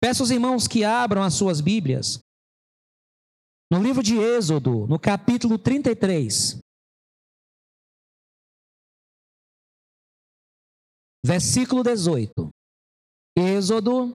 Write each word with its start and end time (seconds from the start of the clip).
Peço 0.00 0.22
aos 0.22 0.30
irmãos 0.30 0.68
que 0.68 0.84
abram 0.84 1.22
as 1.22 1.34
suas 1.34 1.60
Bíblias. 1.60 2.20
No 3.70 3.82
livro 3.82 4.02
de 4.02 4.16
Êxodo, 4.16 4.86
no 4.86 4.98
capítulo 4.98 5.58
33. 5.58 6.60
Versículo 11.24 11.82
18. 11.82 12.48
Êxodo 13.36 14.12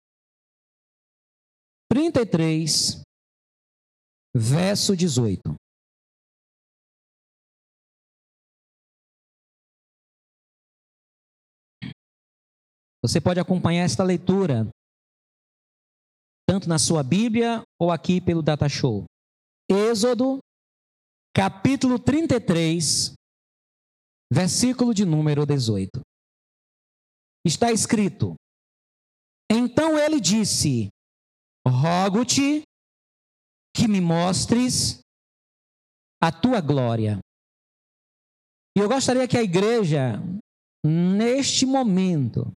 33, 1.92 3.02
verso 4.34 4.96
18. 4.96 5.54
Você 13.04 13.20
pode 13.20 13.40
acompanhar 13.40 13.84
esta 13.84 14.02
leitura 14.04 14.70
tanto 16.52 16.68
na 16.68 16.78
sua 16.78 17.02
Bíblia 17.02 17.62
ou 17.80 17.90
aqui 17.90 18.20
pelo 18.20 18.42
Data 18.42 18.68
Show. 18.68 19.06
Êxodo, 19.70 20.38
capítulo 21.34 21.98
33, 21.98 23.14
versículo 24.30 24.92
de 24.92 25.06
número 25.06 25.46
18. 25.46 26.02
Está 27.46 27.72
escrito: 27.72 28.34
Então 29.50 29.98
ele 29.98 30.20
disse: 30.20 30.90
Rogo-te 31.66 32.64
que 33.74 33.88
me 33.88 34.02
mostres 34.02 35.00
a 36.22 36.30
tua 36.30 36.60
glória. 36.60 37.18
E 38.76 38.80
eu 38.80 38.90
gostaria 38.90 39.26
que 39.26 39.38
a 39.38 39.42
igreja, 39.42 40.20
neste 40.84 41.64
momento, 41.64 42.52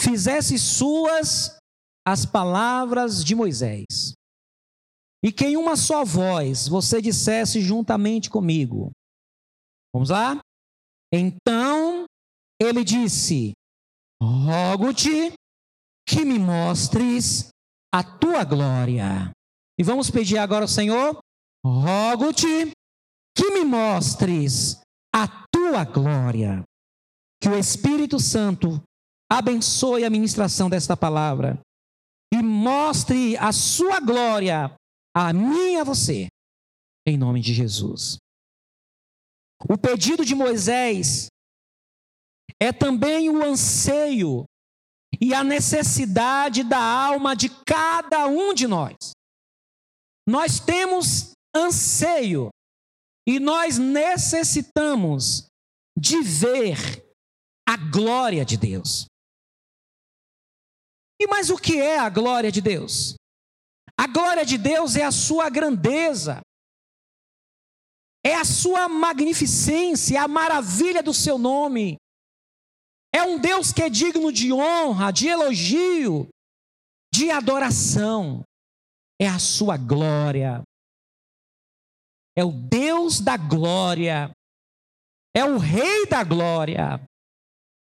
fizesse 0.00 0.56
suas 0.56 1.59
as 2.06 2.24
palavras 2.24 3.24
de 3.24 3.34
Moisés. 3.34 4.14
E 5.22 5.30
que 5.30 5.44
em 5.46 5.56
uma 5.56 5.76
só 5.76 6.04
voz 6.04 6.66
você 6.66 7.00
dissesse 7.00 7.60
juntamente 7.60 8.30
comigo. 8.30 8.90
Vamos 9.92 10.08
lá? 10.08 10.40
Então 11.12 12.04
ele 12.60 12.82
disse: 12.84 13.52
Rogo-te 14.22 15.34
que 16.08 16.24
me 16.24 16.38
mostres 16.38 17.48
a 17.92 18.02
tua 18.02 18.44
glória. 18.44 19.30
E 19.78 19.82
vamos 19.82 20.10
pedir 20.10 20.38
agora 20.38 20.64
ao 20.64 20.68
Senhor: 20.68 21.18
Rogo-te 21.64 22.72
que 23.36 23.50
me 23.50 23.64
mostres 23.64 24.80
a 25.14 25.46
tua 25.52 25.84
glória. 25.84 26.62
Que 27.42 27.48
o 27.48 27.58
Espírito 27.58 28.18
Santo 28.18 28.82
abençoe 29.30 30.04
a 30.04 30.10
ministração 30.10 30.70
desta 30.70 30.96
palavra 30.96 31.60
e 32.32 32.42
mostre 32.42 33.36
a 33.36 33.52
sua 33.52 34.00
glória 34.00 34.74
a 35.14 35.32
mim 35.32 35.74
e 35.74 35.76
a 35.76 35.84
você, 35.84 36.28
em 37.06 37.16
nome 37.16 37.40
de 37.40 37.52
Jesus. 37.52 38.18
O 39.68 39.76
pedido 39.76 40.24
de 40.24 40.34
Moisés 40.34 41.26
é 42.60 42.72
também 42.72 43.28
o 43.28 43.42
anseio 43.42 44.44
e 45.20 45.34
a 45.34 45.42
necessidade 45.42 46.62
da 46.62 46.80
alma 46.80 47.34
de 47.34 47.48
cada 47.64 48.26
um 48.26 48.54
de 48.54 48.66
nós. 48.66 48.96
Nós 50.28 50.60
temos 50.60 51.32
anseio 51.54 52.50
e 53.26 53.40
nós 53.40 53.78
necessitamos 53.78 55.46
de 55.98 56.22
ver 56.22 56.76
a 57.68 57.76
glória 57.76 58.44
de 58.44 58.56
Deus. 58.56 59.09
E 61.20 61.26
mas 61.26 61.50
o 61.50 61.58
que 61.58 61.78
é 61.78 61.98
a 61.98 62.08
glória 62.08 62.50
de 62.50 62.62
Deus? 62.62 63.14
A 63.94 64.06
glória 64.06 64.46
de 64.46 64.56
Deus 64.56 64.96
é 64.96 65.04
a 65.04 65.12
sua 65.12 65.50
grandeza, 65.50 66.40
é 68.24 68.34
a 68.34 68.44
sua 68.46 68.88
magnificência, 68.88 70.16
é 70.16 70.18
a 70.18 70.26
maravilha 70.26 71.02
do 71.02 71.12
seu 71.12 71.36
nome. 71.36 71.96
É 73.14 73.22
um 73.22 73.38
Deus 73.38 73.72
que 73.72 73.82
é 73.82 73.90
digno 73.90 74.32
de 74.32 74.52
honra, 74.52 75.10
de 75.10 75.26
elogio, 75.28 76.28
de 77.12 77.30
adoração. 77.30 78.42
É 79.20 79.28
a 79.28 79.38
sua 79.38 79.76
glória. 79.76 80.62
É 82.34 82.42
o 82.42 82.52
Deus 82.52 83.20
da 83.20 83.36
glória. 83.36 84.30
É 85.36 85.44
o 85.44 85.58
Rei 85.58 86.06
da 86.06 86.24
glória. 86.24 87.04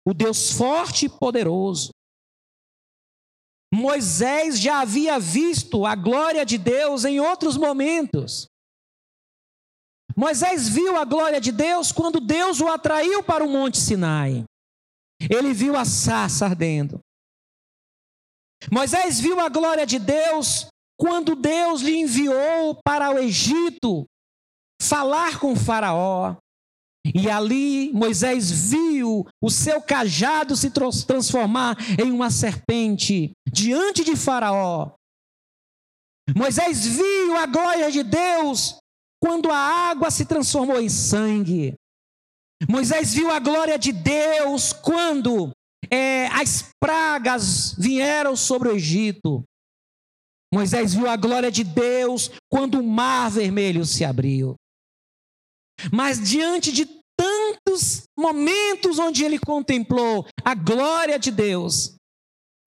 O 0.05 0.13
Deus 0.13 0.51
forte 0.51 1.05
e 1.05 1.09
poderoso. 1.09 1.91
Moisés 3.73 4.59
já 4.59 4.81
havia 4.81 5.19
visto 5.19 5.85
a 5.85 5.95
glória 5.95 6.45
de 6.45 6.57
Deus 6.57 7.05
em 7.05 7.19
outros 7.19 7.55
momentos. 7.55 8.47
Moisés 10.15 10.67
viu 10.67 10.97
a 10.97 11.05
glória 11.05 11.39
de 11.39 11.51
Deus 11.51 11.91
quando 11.91 12.19
Deus 12.19 12.59
o 12.59 12.67
atraiu 12.67 13.23
para 13.23 13.43
o 13.43 13.49
Monte 13.49 13.77
Sinai. 13.77 14.43
Ele 15.29 15.53
viu 15.53 15.77
a 15.77 15.85
sarça 15.85 16.45
ardendo. 16.45 16.99
Moisés 18.71 19.19
viu 19.19 19.39
a 19.39 19.47
glória 19.47 19.85
de 19.85 19.99
Deus 19.99 20.67
quando 20.99 21.35
Deus 21.35 21.81
lhe 21.81 21.95
enviou 21.95 22.77
para 22.83 23.11
o 23.11 23.19
Egito 23.19 24.05
falar 24.81 25.39
com 25.39 25.55
Faraó. 25.55 26.35
E 27.05 27.29
ali 27.29 27.91
Moisés 27.93 28.51
viu 28.51 29.25
o 29.41 29.49
seu 29.49 29.81
cajado 29.81 30.55
se 30.55 30.69
transformar 30.69 31.77
em 31.99 32.11
uma 32.11 32.29
serpente 32.29 33.31
diante 33.51 34.03
de 34.03 34.15
Faraó. 34.15 34.91
Moisés 36.35 36.85
viu 36.85 37.35
a 37.37 37.45
glória 37.45 37.91
de 37.91 38.03
Deus 38.03 38.75
quando 39.21 39.49
a 39.51 39.57
água 39.57 40.11
se 40.11 40.25
transformou 40.25 40.79
em 40.79 40.89
sangue. 40.89 41.73
Moisés 42.67 43.13
viu 43.13 43.31
a 43.31 43.39
glória 43.39 43.79
de 43.79 43.91
Deus 43.91 44.73
quando 44.73 45.51
é, 45.89 46.27
as 46.27 46.69
pragas 46.79 47.73
vieram 47.77 48.35
sobre 48.35 48.69
o 48.69 48.75
Egito. 48.75 49.43
Moisés 50.53 50.93
viu 50.93 51.07
a 51.07 51.15
glória 51.15 51.51
de 51.51 51.63
Deus 51.63 52.31
quando 52.51 52.79
o 52.79 52.83
mar 52.83 53.29
vermelho 53.29 53.85
se 53.85 54.03
abriu. 54.03 54.55
Mas 55.91 56.19
diante 56.21 56.71
de 56.71 56.85
tantos 57.17 58.03
momentos 58.17 58.97
onde 58.99 59.23
ele 59.23 59.39
contemplou 59.39 60.25
a 60.43 60.55
glória 60.55 61.19
de 61.19 61.31
Deus, 61.31 61.95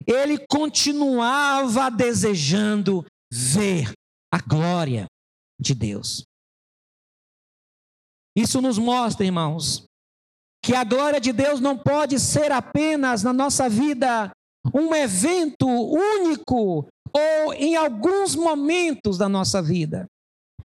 ele 0.05 0.45
continuava 0.47 1.89
desejando 1.89 3.05
ver 3.31 3.91
a 4.31 4.39
glória 4.39 5.05
de 5.59 5.73
Deus. 5.73 6.23
Isso 8.35 8.61
nos 8.61 8.77
mostra, 8.77 9.25
irmãos, 9.25 9.85
que 10.63 10.73
a 10.73 10.83
glória 10.83 11.19
de 11.19 11.31
Deus 11.31 11.59
não 11.59 11.77
pode 11.77 12.19
ser 12.19 12.51
apenas 12.51 13.21
na 13.21 13.33
nossa 13.33 13.69
vida 13.69 14.31
um 14.73 14.93
evento 14.95 15.67
único 15.67 16.87
ou 17.11 17.53
em 17.53 17.75
alguns 17.75 18.35
momentos 18.35 19.17
da 19.17 19.27
nossa 19.27 19.61
vida. 19.61 20.07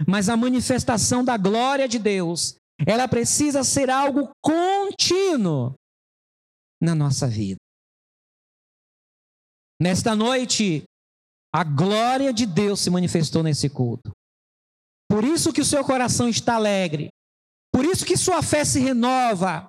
Mas 0.08 0.30
a 0.30 0.38
manifestação 0.38 1.24
da 1.24 1.38
glória 1.38 1.88
de 1.88 2.00
Deus, 2.00 2.56
ela 2.88 3.08
precisa 3.08 3.64
ser 3.64 3.90
algo 3.90 4.30
contínuo 4.42 5.74
na 6.82 6.96
nossa 6.96 7.28
vida. 7.28 7.58
Nesta 9.82 10.16
noite, 10.16 10.84
a 11.54 11.64
glória 11.64 12.34
de 12.34 12.46
Deus 12.46 12.80
se 12.80 12.90
manifestou 12.90 13.44
nesse 13.44 13.70
culto. 13.70 14.12
Por 15.10 15.24
isso 15.24 15.52
que 15.52 15.62
o 15.62 15.66
seu 15.66 15.84
coração 15.84 16.30
está 16.30 16.56
alegre. 16.56 17.10
Por 17.74 17.86
isso 17.86 18.06
que 18.06 18.18
sua 18.18 18.42
fé 18.42 18.64
se 18.64 18.80
renova. 18.80 19.68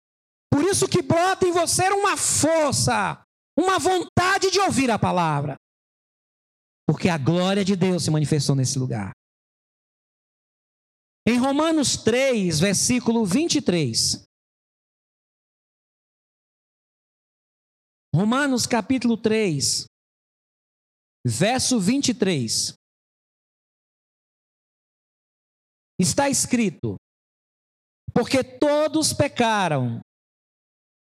Por 0.53 0.65
isso 0.65 0.89
que 0.89 1.01
brota 1.01 1.47
em 1.47 1.53
você 1.53 1.89
uma 1.91 2.17
força, 2.17 3.23
uma 3.59 3.79
vontade 3.79 4.51
de 4.51 4.61
ouvir 4.61 4.91
a 4.91 4.99
palavra. 4.99 5.55
Porque 6.87 7.09
a 7.09 7.17
glória 7.17 7.65
de 7.65 7.77
Deus 7.77 8.05
se 8.05 8.11
manifestou 8.11 8.57
nesse 8.57 8.79
lugar. 8.79 9.13
Em 11.27 11.39
Romanos 11.39 11.97
3, 12.03 12.61
versículo 12.61 13.27
23. 13.27 14.25
Romanos 18.15 18.67
capítulo 18.67 19.17
3, 19.17 19.85
verso 21.25 21.79
23. 21.79 22.75
Está 26.01 26.31
escrito: 26.31 26.97
Porque 28.15 28.43
todos 28.43 29.13
pecaram 29.13 30.01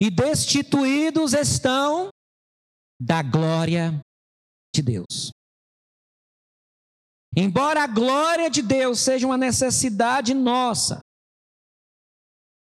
e 0.00 0.10
destituídos 0.10 1.34
estão 1.34 2.08
da 3.00 3.22
glória 3.22 4.00
de 4.74 4.82
Deus. 4.82 5.33
Embora 7.36 7.82
a 7.82 7.86
glória 7.86 8.48
de 8.48 8.62
Deus 8.62 9.00
seja 9.00 9.26
uma 9.26 9.36
necessidade 9.36 10.32
nossa, 10.34 11.00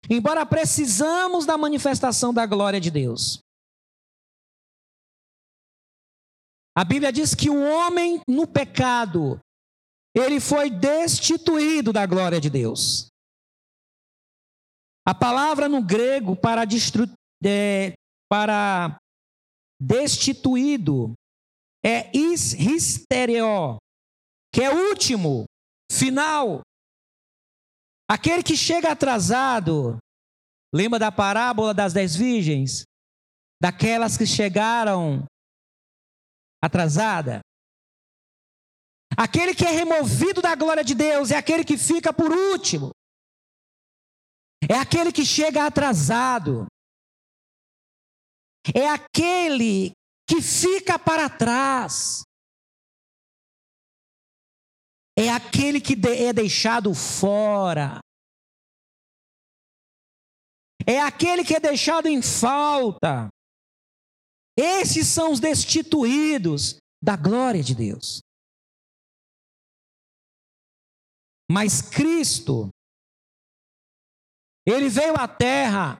embora 0.09 0.45
precisamos 0.45 1.45
da 1.45 1.57
manifestação 1.57 2.33
da 2.33 2.45
glória 2.45 2.79
de 2.79 2.91
Deus, 2.91 3.41
A 6.79 6.85
Bíblia 6.85 7.11
diz 7.11 7.35
que 7.35 7.49
o 7.49 7.61
homem 7.61 8.21
no 8.25 8.47
pecado, 8.47 9.37
ele 10.15 10.39
foi 10.39 10.69
destituído 10.69 11.91
da 11.91 12.05
glória 12.05 12.39
de 12.39 12.49
Deus. 12.49 13.07
A 15.05 15.13
palavra 15.13 15.67
no 15.67 15.83
grego 15.83 16.37
para, 16.37 16.63
destru... 16.63 17.03
é, 17.43 17.91
para 18.31 18.97
destituído 19.77 21.11
é 21.83 22.09
histereó, 22.15 23.77
que 24.53 24.61
é 24.61 24.73
último, 24.73 25.45
final. 25.91 26.61
Aquele 28.09 28.43
que 28.43 28.57
chega 28.57 28.91
atrasado, 28.91 29.97
lembra 30.73 30.97
da 30.97 31.11
parábola 31.11 31.73
das 31.73 31.93
dez 31.93 32.15
virgens? 32.15 32.83
Daquelas 33.61 34.17
que 34.17 34.25
chegaram 34.25 35.25
atrasada? 36.63 37.41
Aquele 39.17 39.53
que 39.53 39.65
é 39.65 39.71
removido 39.71 40.41
da 40.41 40.55
glória 40.55 40.83
de 40.83 40.95
Deus 40.95 41.29
é 41.31 41.37
aquele 41.37 41.65
que 41.65 41.77
fica 41.77 42.13
por 42.13 42.31
último. 42.31 42.91
É 44.67 44.75
aquele 44.75 45.11
que 45.11 45.25
chega 45.25 45.65
atrasado. 45.65 46.65
É 48.73 48.87
aquele 48.87 49.91
que 50.27 50.41
fica 50.41 50.97
para 50.97 51.29
trás. 51.29 52.23
É 55.19 55.29
aquele 55.29 55.81
que 55.81 55.95
é 56.07 56.31
deixado 56.31 56.95
fora. 56.95 57.99
É 60.87 61.01
aquele 61.01 61.43
que 61.43 61.53
é 61.53 61.59
deixado 61.59 62.07
em 62.07 62.21
falta. 62.21 63.27
Esses 64.57 65.07
são 65.07 65.33
os 65.33 65.41
destituídos 65.41 66.77
da 67.03 67.17
glória 67.17 67.61
de 67.61 67.75
Deus. 67.75 68.21
Mas 71.51 71.81
Cristo, 71.81 72.69
Ele 74.65 74.87
veio 74.87 75.15
à 75.15 75.27
terra 75.27 75.97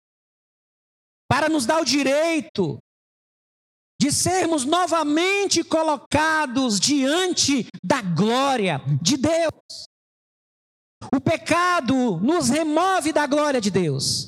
para 1.28 1.50
nos 1.50 1.66
dar 1.66 1.82
o 1.82 1.86
direito 1.86 2.80
de 4.00 4.12
sermos 4.12 4.64
novamente 4.64 5.64
colocados 5.64 6.80
diante 6.80 7.68
da 7.84 8.02
glória 8.02 8.82
de 9.02 9.18
Deus. 9.18 9.86
O 11.14 11.20
pecado 11.20 12.20
nos 12.20 12.50
remove 12.50 13.12
da 13.12 13.28
glória 13.28 13.60
de 13.60 13.70
Deus, 13.70 14.28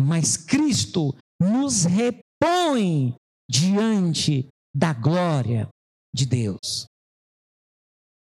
mas 0.00 0.36
Cristo 0.36 1.14
nos 1.40 1.84
repõe 1.84 3.14
diante 3.48 4.48
da 4.74 4.92
glória 4.92 5.68
de 6.14 6.26
Deus. 6.26 6.86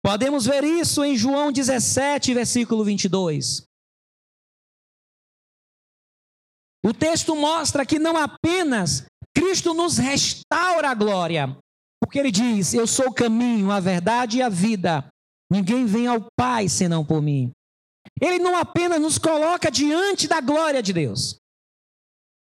Podemos 0.05 0.47
ver 0.47 0.65
isso 0.65 1.05
em 1.05 1.17
João 1.17 1.53
17, 1.53 2.35
versículo 2.35 2.85
22. 2.85 3.65
O 6.85 6.93
texto 6.93 7.37
mostra 7.37 7.87
que 7.87 8.01
não 8.01 8.17
apenas 8.17 9.05
Cristo 9.35 9.75
nos 9.75 9.99
restaura 9.99 10.91
a 10.91 10.95
glória, 10.95 11.57
porque 12.01 12.19
ele 12.19 12.31
diz: 12.31 12.75
Eu 12.75 12.87
sou 12.87 13.09
o 13.09 13.15
caminho, 13.15 13.71
a 13.71 13.81
verdade 13.81 14.39
e 14.39 14.43
a 14.43 14.49
vida. 14.49 15.07
Ninguém 15.51 15.87
vem 15.87 16.07
ao 16.07 16.27
Pai 16.39 16.69
senão 16.69 17.05
por 17.05 17.21
mim. 17.21 17.51
Ele 18.21 18.39
não 18.39 18.57
apenas 18.57 19.01
nos 19.01 19.19
coloca 19.19 19.71
diante 19.71 20.29
da 20.29 20.41
glória 20.41 20.83
de 20.83 20.93
Deus, 20.93 21.37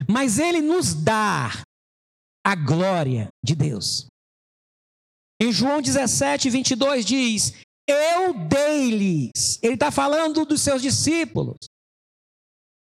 mas 0.08 0.38
ele 0.38 0.60
nos 0.60 0.94
dá 0.94 1.50
a 2.44 2.54
glória 2.54 3.28
de 3.42 3.54
Deus. 3.54 4.06
Em 5.40 5.52
João 5.52 5.80
17, 5.82 6.50
22 6.50 7.04
diz: 7.04 7.52
Eu 7.88 8.34
dei-lhes. 8.34 9.58
Ele 9.62 9.74
está 9.74 9.90
falando 9.90 10.44
dos 10.44 10.60
seus 10.60 10.80
discípulos. 10.80 11.56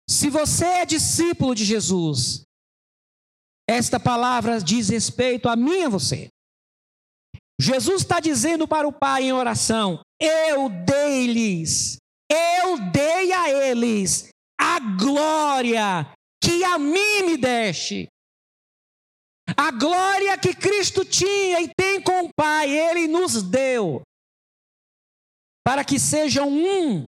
Se 0.09 0.29
você 0.29 0.67
é 0.67 0.87
discípulo 0.87 1.55
de 1.55 1.65
Jesus, 1.65 2.44
esta 3.69 3.99
palavra 3.99 4.61
diz 4.61 4.88
respeito 4.88 5.49
a 5.49 5.56
mim 5.56 5.81
e 5.81 5.84
a 5.84 5.88
você. 5.88 6.28
Jesus 7.61 8.02
está 8.02 8.20
dizendo 8.20 8.66
para 8.66 8.87
o 8.87 8.93
Pai 8.93 9.25
em 9.25 9.32
oração: 9.32 10.00
Eu 10.20 10.69
dei-lhes, 10.69 11.96
eu 12.31 12.78
dei 12.90 13.32
a 13.32 13.50
eles 13.50 14.28
a 14.58 14.81
glória 14.81 16.12
que 16.43 16.64
a 16.64 16.78
mim 16.78 17.22
me 17.26 17.37
deste. 17.37 18.08
A 19.56 19.70
glória 19.70 20.38
que 20.38 20.55
Cristo 20.55 21.05
tinha 21.05 21.61
e 21.61 21.70
tem 21.76 22.00
com 22.00 22.25
o 22.25 22.31
Pai, 22.34 22.70
Ele 22.70 23.06
nos 23.06 23.43
deu, 23.43 24.02
para 25.62 25.84
que 25.84 25.99
sejam 25.99 26.49
um, 26.49 27.05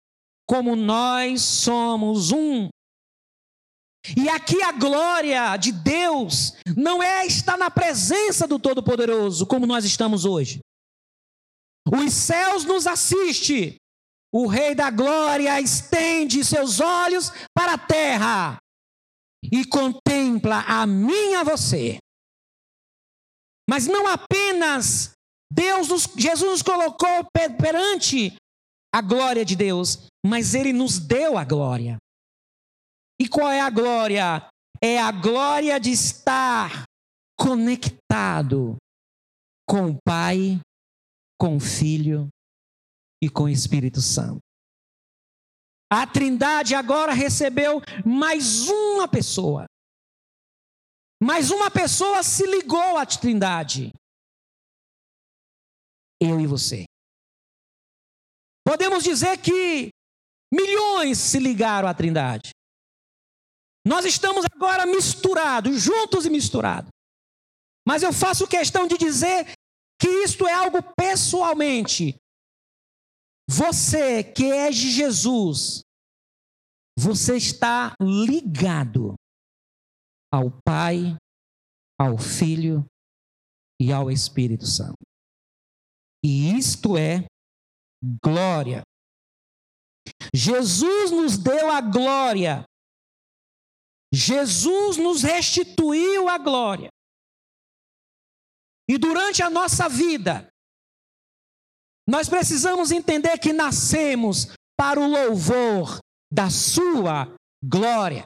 como 0.47 0.75
nós 0.75 1.41
somos 1.41 2.31
um. 2.31 2.69
E 4.17 4.27
aqui 4.29 4.61
a 4.63 4.71
glória 4.71 5.55
de 5.57 5.71
Deus 5.71 6.53
não 6.75 7.01
é 7.01 7.25
estar 7.25 7.57
na 7.57 7.69
presença 7.69 8.47
do 8.47 8.57
Todo-Poderoso, 8.57 9.45
como 9.45 9.67
nós 9.67 9.85
estamos 9.85 10.25
hoje. 10.25 10.59
Os 11.87 12.13
céus 12.13 12.63
nos 12.63 12.87
assistem. 12.87 13.75
O 14.33 14.47
Rei 14.47 14.73
da 14.73 14.89
Glória 14.89 15.59
estende 15.59 16.43
seus 16.45 16.79
olhos 16.79 17.31
para 17.53 17.73
a 17.73 17.77
terra 17.77 18.57
e 19.43 19.65
contempla 19.65 20.61
a 20.61 20.85
mim 20.85 21.35
a 21.35 21.43
você. 21.43 21.97
Mas 23.69 23.87
não 23.87 24.07
apenas 24.07 25.11
Deus, 25.51 25.89
nos, 25.89 26.07
Jesus 26.15 26.49
nos 26.49 26.61
colocou 26.61 27.27
perante 27.57 28.33
a 28.93 29.01
glória 29.01 29.43
de 29.43 29.55
Deus, 29.55 30.07
mas 30.25 30.55
Ele 30.55 30.71
nos 30.71 30.97
deu 30.97 31.37
a 31.37 31.43
glória. 31.43 31.97
E 33.21 33.29
qual 33.29 33.51
é 33.51 33.61
a 33.61 33.69
glória? 33.69 34.49
É 34.81 34.99
a 34.99 35.11
glória 35.11 35.79
de 35.79 35.91
estar 35.91 36.85
conectado 37.37 38.77
com 39.69 39.91
o 39.91 39.97
Pai, 40.03 40.59
com 41.39 41.57
o 41.57 41.59
Filho 41.59 42.29
e 43.23 43.29
com 43.29 43.43
o 43.43 43.49
Espírito 43.49 44.01
Santo. 44.01 44.39
A 45.87 46.07
Trindade 46.07 46.73
agora 46.73 47.13
recebeu 47.13 47.79
mais 48.03 48.67
uma 48.67 49.07
pessoa. 49.07 49.65
Mais 51.21 51.51
uma 51.51 51.69
pessoa 51.69 52.23
se 52.23 52.47
ligou 52.47 52.97
à 52.97 53.05
Trindade. 53.05 53.93
Eu 56.19 56.41
e 56.41 56.47
você. 56.47 56.85
Podemos 58.65 59.03
dizer 59.03 59.37
que 59.37 59.91
milhões 60.51 61.19
se 61.19 61.37
ligaram 61.37 61.87
à 61.87 61.93
Trindade. 61.93 62.49
Nós 63.85 64.05
estamos 64.05 64.45
agora 64.45 64.85
misturados, 64.85 65.81
juntos 65.81 66.25
e 66.25 66.29
misturados. 66.29 66.89
Mas 67.87 68.03
eu 68.03 68.13
faço 68.13 68.47
questão 68.47 68.87
de 68.87 68.97
dizer 68.97 69.53
que 69.99 70.07
isto 70.23 70.47
é 70.47 70.53
algo 70.53 70.77
pessoalmente. 70.95 72.15
Você 73.49 74.23
que 74.23 74.45
é 74.45 74.69
de 74.69 74.91
Jesus, 74.91 75.81
você 76.97 77.35
está 77.37 77.93
ligado 77.99 79.15
ao 80.31 80.51
Pai, 80.63 81.17
ao 81.99 82.17
Filho 82.17 82.85
e 83.81 83.91
ao 83.91 84.11
Espírito 84.11 84.65
Santo. 84.65 84.97
E 86.23 86.55
isto 86.55 86.95
é 86.97 87.25
glória. 88.23 88.83
Jesus 90.33 91.11
nos 91.11 91.37
deu 91.37 91.69
a 91.69 91.81
glória 91.81 92.63
Jesus 94.13 94.97
nos 94.97 95.23
restituiu 95.23 96.27
a 96.27 96.37
glória. 96.37 96.89
E 98.89 98.97
durante 98.97 99.41
a 99.41 99.49
nossa 99.49 99.87
vida, 99.87 100.49
nós 102.07 102.27
precisamos 102.27 102.91
entender 102.91 103.37
que 103.37 103.53
nascemos 103.53 104.53
para 104.77 104.99
o 104.99 105.07
louvor 105.07 105.99
da 106.31 106.49
Sua 106.49 107.33
glória. 107.63 108.23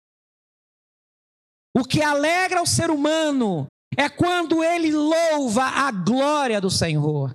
O 1.76 1.84
que 1.84 2.02
alegra 2.02 2.62
o 2.62 2.66
ser 2.66 2.90
humano 2.90 3.68
é 3.98 4.10
quando 4.10 4.64
ele 4.64 4.92
louva 4.92 5.66
a 5.66 5.92
glória 5.92 6.60
do 6.60 6.72
Senhor. 6.72 7.32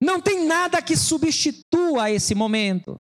Não 0.00 0.20
tem 0.20 0.44
nada 0.46 0.82
que 0.82 0.96
substitua 0.96 2.10
esse 2.10 2.34
momento. 2.34 2.96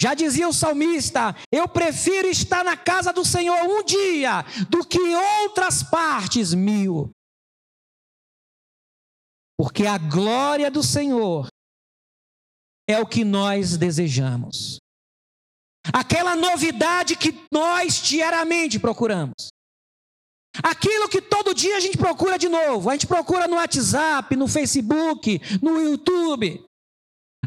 Já 0.00 0.14
dizia 0.14 0.48
o 0.48 0.52
salmista: 0.52 1.36
Eu 1.52 1.68
prefiro 1.68 2.28
estar 2.28 2.64
na 2.64 2.76
casa 2.76 3.12
do 3.12 3.24
Senhor 3.24 3.56
um 3.64 3.84
dia 3.84 4.42
do 4.68 4.84
que 4.84 4.98
em 4.98 5.14
outras 5.42 5.82
partes 5.82 6.54
mil. 6.54 7.10
Porque 9.58 9.84
a 9.84 9.98
glória 9.98 10.70
do 10.70 10.82
Senhor 10.82 11.48
é 12.88 12.98
o 12.98 13.06
que 13.06 13.24
nós 13.24 13.76
desejamos. 13.76 14.78
Aquela 15.92 16.34
novidade 16.34 17.14
que 17.14 17.46
nós 17.52 18.00
diariamente 18.02 18.78
procuramos. 18.78 19.48
Aquilo 20.62 21.08
que 21.08 21.20
todo 21.20 21.54
dia 21.54 21.76
a 21.76 21.80
gente 21.80 21.98
procura 21.98 22.38
de 22.38 22.48
novo. 22.48 22.88
A 22.88 22.94
gente 22.94 23.06
procura 23.06 23.46
no 23.46 23.56
WhatsApp, 23.56 24.34
no 24.34 24.48
Facebook, 24.48 25.40
no 25.62 25.78
YouTube. 25.78 26.64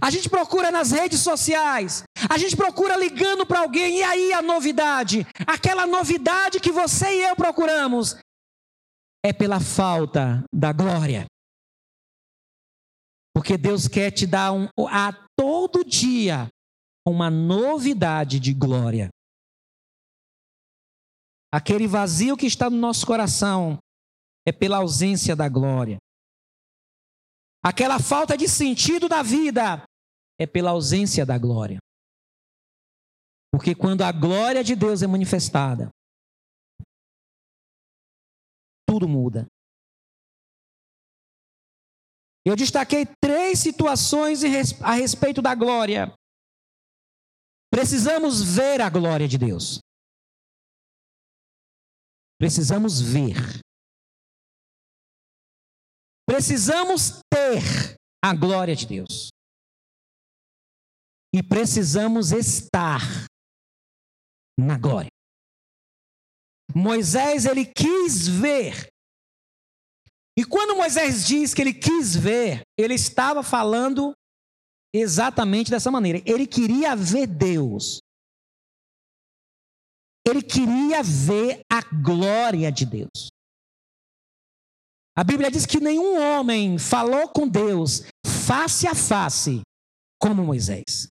A 0.03 0.09
gente 0.09 0.29
procura 0.29 0.69
nas 0.69 0.91
redes 0.91 1.21
sociais. 1.21 2.03
A 2.29 2.37
gente 2.37 2.57
procura 2.57 2.97
ligando 2.97 3.45
para 3.45 3.61
alguém. 3.61 3.99
E 3.99 4.03
aí 4.03 4.33
a 4.33 4.41
novidade? 4.41 5.25
Aquela 5.47 5.87
novidade 5.87 6.59
que 6.59 6.73
você 6.73 7.05
e 7.05 7.23
eu 7.23 7.37
procuramos 7.37 8.17
é 9.25 9.31
pela 9.31 9.61
falta 9.61 10.43
da 10.53 10.73
glória. 10.73 11.25
Porque 13.33 13.57
Deus 13.57 13.87
quer 13.87 14.11
te 14.11 14.27
dar 14.27 14.51
um, 14.51 14.67
a 14.89 15.13
todo 15.37 15.85
dia 15.85 16.49
uma 17.07 17.29
novidade 17.29 18.41
de 18.41 18.53
glória. 18.53 19.07
Aquele 21.49 21.87
vazio 21.87 22.35
que 22.35 22.45
está 22.45 22.69
no 22.69 22.75
nosso 22.75 23.07
coração 23.07 23.77
é 24.45 24.51
pela 24.51 24.79
ausência 24.79 25.33
da 25.33 25.47
glória. 25.47 25.97
Aquela 27.63 27.99
falta 27.99 28.37
de 28.37 28.49
sentido 28.49 29.07
da 29.07 29.23
vida 29.23 29.81
é 30.39 30.47
pela 30.47 30.71
ausência 30.71 31.25
da 31.25 31.37
glória. 31.37 31.77
Porque 33.51 33.75
quando 33.75 34.01
a 34.01 34.11
glória 34.11 34.63
de 34.63 34.75
Deus 34.75 35.01
é 35.01 35.07
manifestada, 35.07 35.89
tudo 38.87 39.07
muda. 39.07 39.47
Eu 42.45 42.55
destaquei 42.55 43.05
três 43.21 43.59
situações 43.59 44.43
a 44.81 44.91
respeito 44.93 45.41
da 45.41 45.55
glória. 45.55 46.13
Precisamos 47.71 48.43
ver 48.55 48.81
a 48.81 48.89
glória 48.89 49.27
de 49.27 49.37
Deus. 49.37 49.79
Precisamos 52.37 52.99
ver. 52.99 53.61
Precisamos 56.27 57.21
ter 57.31 57.95
a 58.23 58.35
glória 58.35 58.75
de 58.75 58.85
Deus. 58.85 59.29
E 61.33 61.41
precisamos 61.41 62.31
estar 62.31 63.01
na 64.57 64.77
glória. 64.77 65.09
Moisés 66.75 67.45
ele 67.45 67.65
quis 67.65 68.27
ver. 68.27 68.87
E 70.37 70.43
quando 70.45 70.75
Moisés 70.75 71.25
diz 71.25 71.53
que 71.53 71.61
ele 71.61 71.73
quis 71.73 72.15
ver, 72.15 72.61
ele 72.77 72.95
estava 72.95 73.43
falando 73.43 74.13
exatamente 74.93 75.69
dessa 75.69 75.91
maneira. 75.91 76.21
Ele 76.25 76.47
queria 76.47 76.95
ver 76.95 77.27
Deus. 77.27 77.99
Ele 80.25 80.41
queria 80.41 81.03
ver 81.03 81.61
a 81.71 81.81
glória 81.81 82.71
de 82.71 82.85
Deus. 82.85 83.29
A 85.15 85.23
Bíblia 85.23 85.51
diz 85.51 85.65
que 85.65 85.79
nenhum 85.79 86.19
homem 86.19 86.79
falou 86.79 87.29
com 87.29 87.47
Deus 87.47 88.03
face 88.25 88.87
a 88.87 88.95
face 88.95 89.61
como 90.19 90.43
Moisés. 90.43 91.12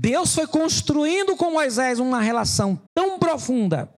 Deus 0.00 0.34
foi 0.34 0.46
construindo 0.46 1.36
com 1.36 1.50
Moisés 1.50 1.98
uma 1.98 2.22
relação 2.22 2.82
tão 2.96 3.18
profunda 3.18 3.92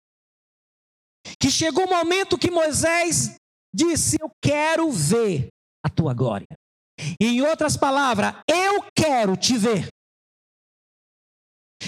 que 1.39 1.49
chegou 1.49 1.85
o 1.87 1.89
momento 1.89 2.37
que 2.37 2.51
Moisés 2.51 3.37
disse: 3.73 4.17
Eu 4.21 4.29
quero 4.43 4.91
ver 4.91 5.47
a 5.81 5.89
tua 5.89 6.13
glória. 6.13 6.49
E 7.21 7.27
em 7.27 7.43
outras 7.43 7.77
palavras, 7.77 8.35
eu 8.49 8.83
quero 8.93 9.37
te 9.37 9.57
ver. 9.57 9.87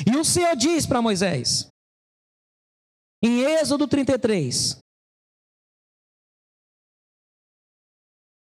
E 0.07 0.17
o 0.17 0.25
Senhor 0.25 0.55
diz 0.55 0.87
para 0.87 1.03
Moisés, 1.03 1.67
em 3.21 3.41
Êxodo 3.41 3.89
33, 3.89 4.79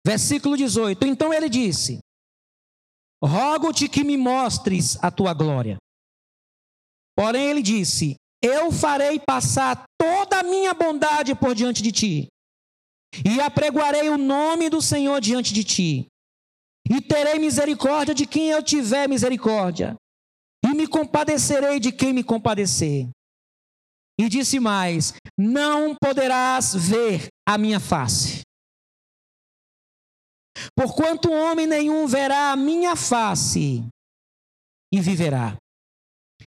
versículo 0.07 0.57
18: 0.57 1.05
Então 1.05 1.35
ele 1.35 1.49
disse: 1.49 1.99
Rogo-te 3.23 3.89
que 3.89 4.05
me 4.05 4.17
mostres 4.17 4.97
a 5.03 5.11
tua 5.11 5.35
glória. 5.35 5.77
Porém, 7.17 7.51
ele 7.51 7.63
disse: 7.63 8.15
Eu 8.43 8.71
farei 8.71 9.19
passar 9.19 9.85
toda 10.01 10.39
a 10.39 10.43
minha 10.45 10.73
bondade 10.73 11.35
por 11.35 11.55
diante 11.55 11.83
de 11.83 11.91
ti, 11.91 12.29
e 13.27 13.41
apregoarei 13.41 14.09
o 14.09 14.17
nome 14.17 14.71
do 14.71 14.81
Senhor 14.81 15.21
diante 15.21 15.53
de 15.53 15.65
ti, 15.65 16.07
e 16.89 17.01
terei 17.01 17.39
misericórdia 17.39 18.15
de 18.15 18.25
quem 18.25 18.51
eu 18.51 18.63
tiver 18.63 19.09
misericórdia, 19.09 19.97
e 20.65 20.69
me 20.69 20.87
compadecerei 20.87 21.81
de 21.81 21.91
quem 21.91 22.13
me 22.13 22.23
compadecer. 22.23 23.09
E 24.21 24.29
disse 24.29 24.61
mais: 24.61 25.15
Não 25.37 25.97
poderás 25.97 26.75
ver 26.75 27.27
a 27.49 27.59
minha 27.59 27.81
face. 27.81 28.38
Porquanto 30.75 31.31
homem 31.31 31.67
nenhum 31.67 32.07
verá 32.07 32.53
a 32.53 32.57
minha 32.57 32.97
face 32.97 33.87
e 34.93 35.01
viverá. 35.01 35.57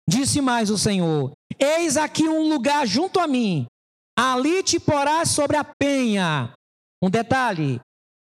Disse 0.09 0.41
mais 0.41 0.71
o 0.71 0.79
Senhor: 0.79 1.33
Eis 1.59 1.97
aqui 1.97 2.29
um 2.29 2.49
lugar 2.49 2.87
junto 2.87 3.19
a 3.21 3.27
mim, 3.27 3.67
ali 4.19 4.63
te 4.63 4.79
porás 4.79 5.31
sobre 5.31 5.57
a 5.57 5.65
penha. 5.65 6.53
Um 7.03 7.11
detalhe: 7.11 7.81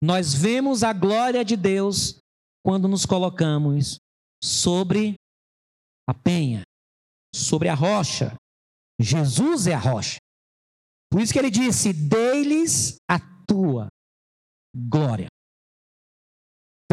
nós 0.04 0.34
vemos 0.34 0.84
a 0.84 0.94
glória 0.94 1.44
de 1.44 1.56
Deus 1.56 2.18
quando 2.64 2.88
nos 2.88 3.06
colocamos 3.06 3.98
sobre 4.44 5.16
a 6.08 6.14
penha, 6.14 6.64
sobre 7.34 7.70
a 7.70 7.74
rocha. 7.74 8.36
Jesus 9.00 9.68
é 9.68 9.74
a 9.74 9.80
rocha. 9.80 10.18
Por 11.12 11.22
isso 11.22 11.34
que 11.34 11.40
ele 11.40 11.50
disse: 11.50 11.92
Dei-lhes 11.92 12.96
a 13.10 13.20
tua 13.48 13.88
glória. 14.76 15.28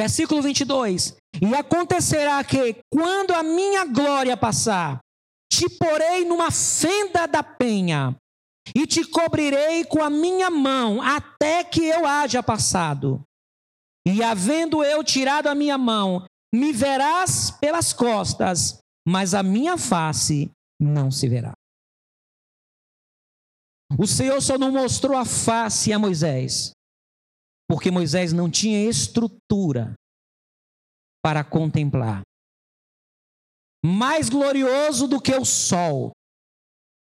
Versículo 0.03 0.43
22. 0.43 1.17
E 1.41 1.55
acontecerá 1.55 2.43
que, 2.43 2.77
quando 2.93 3.31
a 3.33 3.43
minha 3.45 3.85
glória 3.85 4.37
passar, 4.37 4.99
te 5.49 5.69
porei 5.69 6.25
numa 6.25 6.51
fenda 6.51 7.27
da 7.27 7.41
penha, 7.41 8.17
e 8.75 8.85
te 8.85 9.05
cobrirei 9.05 9.85
com 9.85 10.03
a 10.03 10.11
minha 10.11 10.51
mão, 10.51 11.01
até 11.01 11.63
que 11.63 11.85
eu 11.85 12.05
haja 12.05 12.43
passado. 12.43 13.23
E 14.05 14.25
havendo 14.25 14.83
eu 14.83 15.05
tirado 15.05 15.47
a 15.47 15.55
minha 15.55 15.79
mão, 15.79 16.25
me 16.53 16.73
verás 16.73 17.53
pelas 17.53 17.93
costas, 17.93 18.79
mas 19.07 19.35
a 19.35 19.43
minha 19.43 19.79
face 19.79 20.51
não 20.81 21.13
se 21.13 21.29
verá. 21.29 21.53
O 23.97 24.07
Senhor 24.07 24.41
só 24.41 24.59
não 24.59 24.73
mostrou 24.73 25.17
a 25.17 25.25
face 25.25 25.93
a 25.93 25.99
Moisés, 25.99 26.73
porque 27.73 27.91
Moisés 27.91 28.35
não 28.35 28.51
tinha 28.51 28.87
estrutura 28.87 29.95
para 31.25 31.43
contemplar. 31.43 32.21
Mais 33.83 34.29
glorioso 34.29 35.09
do 35.09 35.19
que 35.19 35.35
o 35.35 35.43
sol 35.43 36.13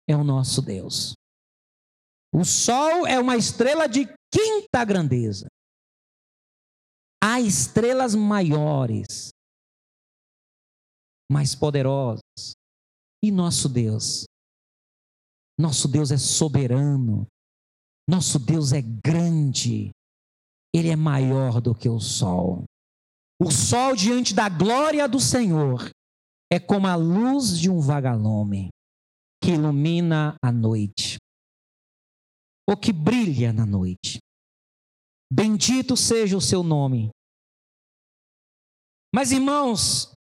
é 0.08 0.14
o 0.14 0.22
nosso 0.22 0.62
Deus. 0.62 1.14
O 2.32 2.44
sol 2.44 3.04
é 3.08 3.18
uma 3.18 3.36
estrela 3.36 3.88
de 3.88 4.06
quinta 4.32 4.84
grandeza. 4.84 5.48
Há 7.20 7.40
estrelas 7.40 8.14
maiores, 8.14 9.30
mais 11.28 11.56
poderosas. 11.56 12.52
E 13.20 13.32
nosso 13.32 13.68
Deus? 13.68 14.26
Nosso 15.58 15.88
Deus 15.88 16.12
é 16.12 16.18
soberano. 16.18 17.26
Nosso 18.08 18.38
Deus 18.38 18.72
é 18.72 18.80
grande. 18.80 19.90
Ele 20.74 20.88
é 20.88 20.96
maior 20.96 21.60
do 21.60 21.74
que 21.74 21.88
o 21.88 22.00
sol. 22.00 22.64
O 23.40 23.50
sol 23.50 23.94
diante 23.94 24.34
da 24.34 24.48
glória 24.48 25.08
do 25.08 25.20
Senhor 25.20 25.90
é 26.50 26.60
como 26.60 26.86
a 26.86 26.94
luz 26.94 27.58
de 27.58 27.68
um 27.68 27.80
vagalume 27.80 28.68
que 29.42 29.50
ilumina 29.50 30.36
a 30.42 30.52
noite, 30.52 31.18
ou 32.68 32.76
que 32.76 32.92
brilha 32.92 33.52
na 33.52 33.66
noite. 33.66 34.18
Bendito 35.32 35.96
seja 35.96 36.36
o 36.36 36.40
seu 36.40 36.62
nome. 36.62 37.10
Mas 39.14 39.32
irmãos, 39.32 40.12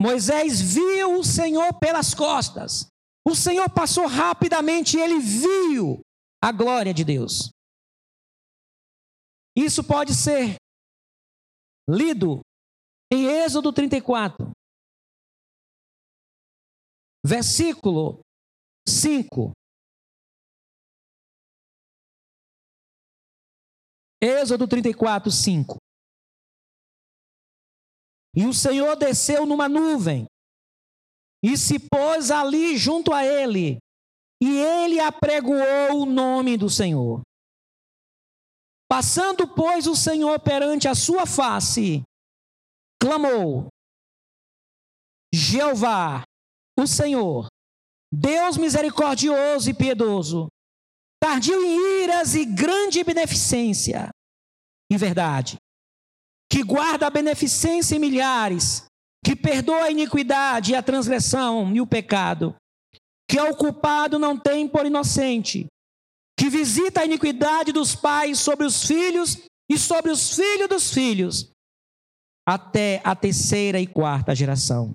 Moisés 0.00 0.60
viu 0.60 1.18
o 1.18 1.24
Senhor 1.24 1.78
pelas 1.78 2.14
costas. 2.14 2.86
O 3.26 3.34
Senhor 3.34 3.68
passou 3.70 4.06
rapidamente 4.06 4.96
e 4.96 5.00
ele 5.00 5.18
viu 5.18 6.00
a 6.42 6.50
glória 6.50 6.92
de 6.92 7.04
Deus. 7.04 7.50
Isso 9.58 9.82
pode 9.82 10.14
ser 10.14 10.54
lido 11.90 12.42
em 13.12 13.26
Êxodo 13.26 13.72
34, 13.72 14.52
versículo 17.26 18.20
5. 18.86 19.50
Êxodo 24.22 24.68
34, 24.68 25.28
5. 25.28 25.76
E 28.36 28.46
o 28.46 28.54
Senhor 28.54 28.94
desceu 28.94 29.44
numa 29.44 29.68
nuvem 29.68 30.26
e 31.42 31.56
se 31.56 31.80
pôs 31.80 32.30
ali 32.30 32.76
junto 32.76 33.12
a 33.12 33.24
ele, 33.24 33.78
e 34.40 34.56
ele 34.56 35.00
apregoou 35.00 36.02
o 36.02 36.06
nome 36.06 36.56
do 36.56 36.70
Senhor. 36.70 37.22
Passando, 38.90 39.46
pois, 39.46 39.86
o 39.86 39.94
Senhor 39.94 40.40
perante 40.40 40.88
a 40.88 40.94
sua 40.94 41.26
face, 41.26 42.02
clamou: 43.00 43.68
Jeová, 45.32 46.22
o 46.78 46.86
Senhor, 46.86 47.48
Deus 48.10 48.56
misericordioso 48.56 49.68
e 49.68 49.74
piedoso, 49.74 50.48
tardio 51.22 51.62
em 51.62 52.02
iras 52.02 52.34
e 52.34 52.46
grande 52.46 53.04
beneficência, 53.04 54.08
em 54.90 54.96
verdade, 54.96 55.56
que 56.50 56.62
guarda 56.62 57.06
a 57.06 57.10
beneficência 57.10 57.94
em 57.94 57.98
milhares, 57.98 58.86
que 59.22 59.36
perdoa 59.36 59.84
a 59.84 59.90
iniquidade 59.90 60.72
e 60.72 60.74
a 60.74 60.82
transgressão 60.82 61.74
e 61.74 61.80
o 61.82 61.86
pecado, 61.86 62.56
que 63.28 63.38
ao 63.38 63.54
culpado 63.54 64.18
não 64.18 64.38
tem 64.38 64.66
por 64.66 64.86
inocente, 64.86 65.66
que 66.38 66.48
visita 66.48 67.00
a 67.00 67.04
iniquidade 67.04 67.72
dos 67.72 67.96
pais 67.96 68.38
sobre 68.38 68.64
os 68.64 68.84
filhos 68.84 69.38
e 69.68 69.76
sobre 69.76 70.12
os 70.12 70.36
filhos 70.36 70.68
dos 70.68 70.92
filhos, 70.94 71.50
até 72.48 73.02
a 73.04 73.16
terceira 73.16 73.80
e 73.80 73.86
quarta 73.88 74.34
geração. 74.36 74.94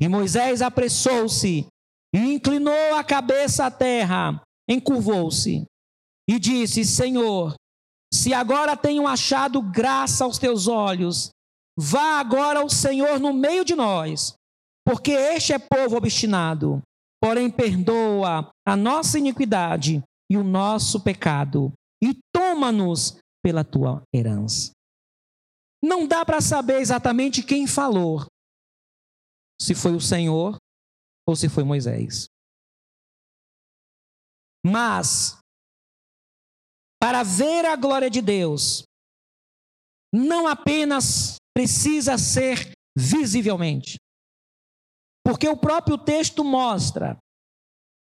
E 0.00 0.08
Moisés 0.08 0.60
apressou-se 0.60 1.66
e 2.12 2.18
inclinou 2.18 2.94
a 2.96 3.04
cabeça 3.04 3.66
à 3.66 3.70
terra, 3.70 4.42
encurvou-se 4.68 5.64
e 6.28 6.38
disse: 6.40 6.84
Senhor, 6.84 7.54
se 8.12 8.34
agora 8.34 8.76
tenho 8.76 9.06
achado 9.06 9.62
graça 9.62 10.24
aos 10.24 10.36
teus 10.36 10.66
olhos, 10.66 11.30
vá 11.78 12.18
agora 12.18 12.64
o 12.64 12.68
Senhor 12.68 13.20
no 13.20 13.32
meio 13.32 13.64
de 13.64 13.76
nós, 13.76 14.34
porque 14.84 15.12
este 15.12 15.52
é 15.52 15.58
povo 15.60 15.96
obstinado, 15.96 16.82
porém 17.22 17.48
perdoa 17.48 18.50
a 18.66 18.76
nossa 18.76 19.18
iniquidade 19.18 20.02
e 20.30 20.36
o 20.36 20.44
nosso 20.44 21.02
pecado, 21.02 21.72
e 22.02 22.18
toma-nos 22.34 23.18
pela 23.42 23.62
tua 23.64 24.02
herança. 24.14 24.72
Não 25.82 26.08
dá 26.08 26.24
para 26.24 26.40
saber 26.40 26.80
exatamente 26.80 27.42
quem 27.42 27.66
falou, 27.66 28.26
se 29.60 29.74
foi 29.74 29.94
o 29.94 30.00
Senhor 30.00 30.56
ou 31.28 31.36
se 31.36 31.48
foi 31.48 31.62
Moisés. 31.62 32.26
Mas, 34.64 35.38
para 36.98 37.22
ver 37.22 37.66
a 37.66 37.76
glória 37.76 38.08
de 38.08 38.22
Deus, 38.22 38.82
não 40.12 40.46
apenas 40.46 41.36
precisa 41.54 42.16
ser 42.16 42.72
visivelmente, 42.96 43.96
porque 45.22 45.48
o 45.48 45.56
próprio 45.56 45.98
texto 45.98 46.42
mostra 46.42 47.18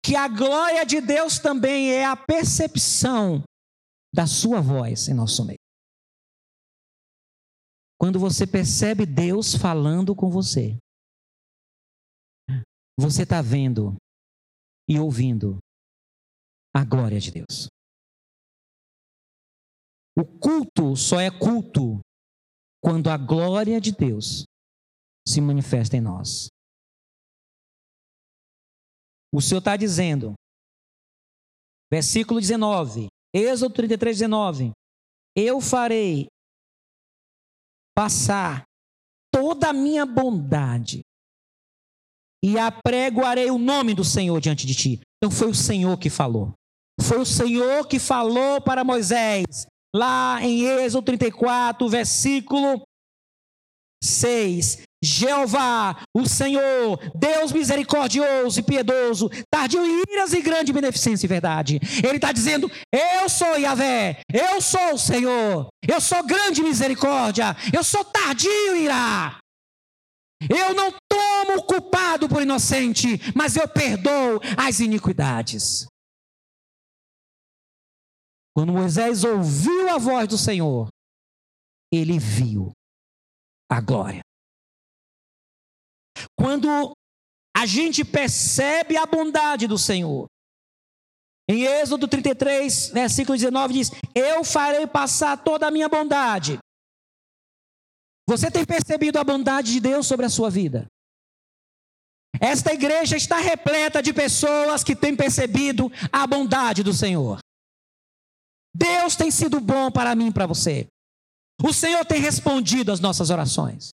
que 0.05 0.17
a 0.17 0.27
glória 0.27 0.85
de 0.85 1.01
Deus 1.01 1.39
também 1.39 1.93
é 1.93 2.05
a 2.05 2.17
percepção 2.17 3.43
da 4.13 4.27
sua 4.27 4.61
voz 4.61 5.09
em 5.09 5.15
nosso 5.15 5.45
meio. 5.45 5.59
Quando 7.99 8.19
você 8.19 8.45
percebe 8.47 9.07
Deus 9.07 9.55
falando 9.55 10.15
com 10.15 10.29
você, 10.29 10.77
você 12.99 13.23
está 13.23 13.41
vendo 13.41 13.97
e 14.89 14.99
ouvindo 14.99 15.59
a 16.75 16.85
glória 16.85 17.21
de 17.21 17.31
Deus. 17.31 17.69
O 20.19 20.25
culto 20.25 20.97
só 20.97 21.21
é 21.21 21.31
culto 21.31 22.01
quando 22.83 23.09
a 23.09 23.17
glória 23.17 23.81
de 23.81 23.93
Deus 23.93 24.45
se 25.27 25.41
manifesta 25.41 25.97
em 25.97 26.01
nós. 26.01 26.49
O 29.35 29.41
Senhor 29.41 29.61
está 29.61 29.77
dizendo, 29.77 30.35
versículo 31.91 32.39
19, 32.39 33.07
Êxodo 33.35 33.75
33, 33.75 34.19
19: 34.19 34.73
Eu 35.35 35.61
farei 35.61 36.27
passar 37.97 38.65
toda 39.33 39.71
a 39.71 39.73
minha 39.73 40.05
bondade 40.05 41.01
e 42.45 42.59
apregoarei 42.59 43.51
o 43.51 43.59
nome 43.59 43.95
do 43.95 44.05
Senhor 44.05 44.39
diante 44.41 44.67
de 44.67 44.75
ti. 44.75 45.01
Então 45.17 45.31
foi 45.31 45.49
o 45.49 45.55
Senhor 45.55 45.99
que 45.99 46.11
falou. 46.11 46.53
Foi 47.01 47.19
o 47.19 47.27
Senhor 47.27 47.87
que 47.89 47.99
falou 47.99 48.61
para 48.61 48.85
Moisés, 48.85 49.67
lá 49.95 50.43
em 50.43 50.63
Êxodo 50.65 51.07
34, 51.07 51.89
versículo 51.89 52.83
6. 54.03 54.83
Jeová, 55.03 56.01
o 56.15 56.27
Senhor, 56.29 56.99
Deus 57.15 57.51
misericordioso 57.51 58.61
e 58.61 58.63
piedoso, 58.63 59.29
tardio 59.51 59.85
em 59.85 60.03
iras 60.13 60.33
e 60.33 60.41
grande 60.41 60.73
beneficência 60.73 61.27
e 61.27 61.29
verdade. 61.29 61.81
Ele 62.05 62.17
está 62.17 62.31
dizendo: 62.31 62.71
Eu 62.93 63.29
sou 63.29 63.59
Yahvé, 63.59 64.21
eu 64.33 64.61
sou 64.61 64.95
o 64.95 64.99
Senhor, 64.99 65.69
eu 65.87 66.01
sou 66.01 66.23
grande 66.25 66.63
misericórdia, 66.63 67.57
eu 67.75 67.83
sou 67.83 68.05
tardio 68.05 68.77
em 68.77 68.85
irá. 68.85 69.39
Eu 70.51 70.75
não 70.75 70.93
tomo 71.09 71.63
culpado 71.65 72.29
por 72.29 72.43
inocente, 72.43 73.19
mas 73.35 73.57
eu 73.57 73.69
perdoo 73.69 74.41
as 74.57 74.81
iniquidades. 74.81 75.87
Quando 78.55 78.73
Moisés 78.73 79.25
ouviu 79.25 79.89
a 79.91 79.99
voz 79.99 80.29
do 80.29 80.37
Senhor, 80.37 80.89
ele 81.93 82.19
viu 82.19 82.73
a 83.71 83.81
glória. 83.81 84.21
Quando 86.43 86.93
a 87.57 87.67
gente 87.67 88.05
percebe 88.05 88.97
a 88.97 89.07
bondade 89.07 89.69
do 89.69 89.79
Senhor, 89.79 90.27
em 91.49 91.63
Êxodo 91.63 92.09
33, 92.09 92.89
versículo 92.89 93.39
19, 93.39 93.73
diz: 93.73 93.91
Eu 94.13 94.43
farei 94.43 94.85
passar 94.89 95.37
toda 95.37 95.69
a 95.69 95.71
minha 95.71 95.89
bondade. 95.89 96.59
Você 98.29 98.51
tem 98.51 98.65
percebido 98.65 99.21
a 99.21 99.25
bondade 99.25 99.73
de 99.73 99.79
Deus 99.79 100.05
sobre 100.05 100.27
a 100.27 100.29
sua 100.29 100.51
vida? 100.51 100.87
Esta 102.41 102.73
igreja 102.73 103.17
está 103.17 103.39
repleta 103.39 104.03
de 104.03 104.13
pessoas 104.13 104.83
que 104.83 104.97
têm 104.97 105.15
percebido 105.15 105.93
a 106.11 106.27
bondade 106.27 106.83
do 106.83 106.93
Senhor. 106.93 107.39
Deus 108.75 109.15
tem 109.15 109.31
sido 109.31 109.61
bom 109.61 109.93
para 109.93 110.17
mim 110.17 110.27
e 110.27 110.33
para 110.33 110.47
você. 110.47 110.89
O 111.63 111.73
Senhor 111.73 112.05
tem 112.05 112.21
respondido 112.21 112.91
às 112.91 112.99
nossas 112.99 113.31
orações. 113.31 113.93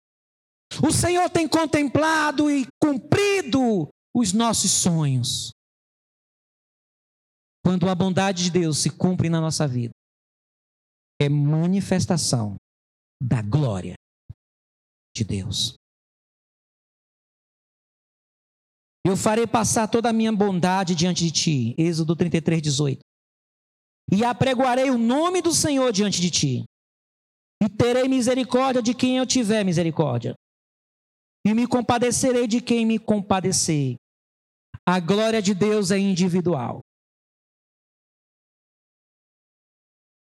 O 0.82 0.92
Senhor 0.92 1.30
tem 1.30 1.48
contemplado 1.48 2.50
e 2.50 2.66
cumprido 2.82 3.88
os 4.14 4.34
nossos 4.34 4.72
sonhos. 4.72 5.52
Quando 7.64 7.90
a 7.90 7.96
bondade 7.96 8.44
de 8.44 8.52
Deus 8.52 8.80
se 8.80 8.90
cumpre 8.90 9.30
na 9.30 9.40
nossa 9.40 9.68
vida, 9.68 9.94
é 11.22 11.30
manifestação 11.30 12.56
da 13.22 13.42
glória 13.42 13.94
de 15.16 15.24
Deus. 15.24 15.76
Eu 19.06 19.18
farei 19.18 19.46
passar 19.46 19.88
toda 19.88 20.10
a 20.10 20.14
minha 20.14 20.32
bondade 20.32 20.96
diante 20.96 21.26
de 21.26 21.32
ti. 21.32 21.76
Êxodo 21.78 22.16
33, 22.16 22.62
18. 22.62 23.00
E 24.12 24.24
apregoarei 24.24 24.90
o 24.90 24.98
nome 24.98 25.42
do 25.42 25.54
Senhor 25.54 25.92
diante 25.92 26.22
de 26.22 26.32
ti. 26.32 26.64
E 27.62 27.70
terei 27.70 28.08
misericórdia 28.08 28.82
de 28.82 28.94
quem 28.94 29.18
eu 29.18 29.26
tiver 29.26 29.64
misericórdia. 29.64 30.36
E 31.46 31.54
me 31.54 31.68
compadecerei 31.68 32.48
de 32.48 32.62
quem 32.62 32.86
me 32.86 32.98
compadecer. 32.98 33.96
A 34.86 35.00
glória 35.00 35.42
de 35.42 35.54
Deus 35.54 35.92
é 35.92 35.98
individual. 35.98 36.82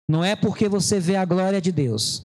Não 0.10 0.24
é 0.24 0.36
porque 0.36 0.70
você 0.70 1.00
vê 1.00 1.16
a 1.16 1.26
glória 1.26 1.60
de 1.60 1.72
Deus 1.72 2.22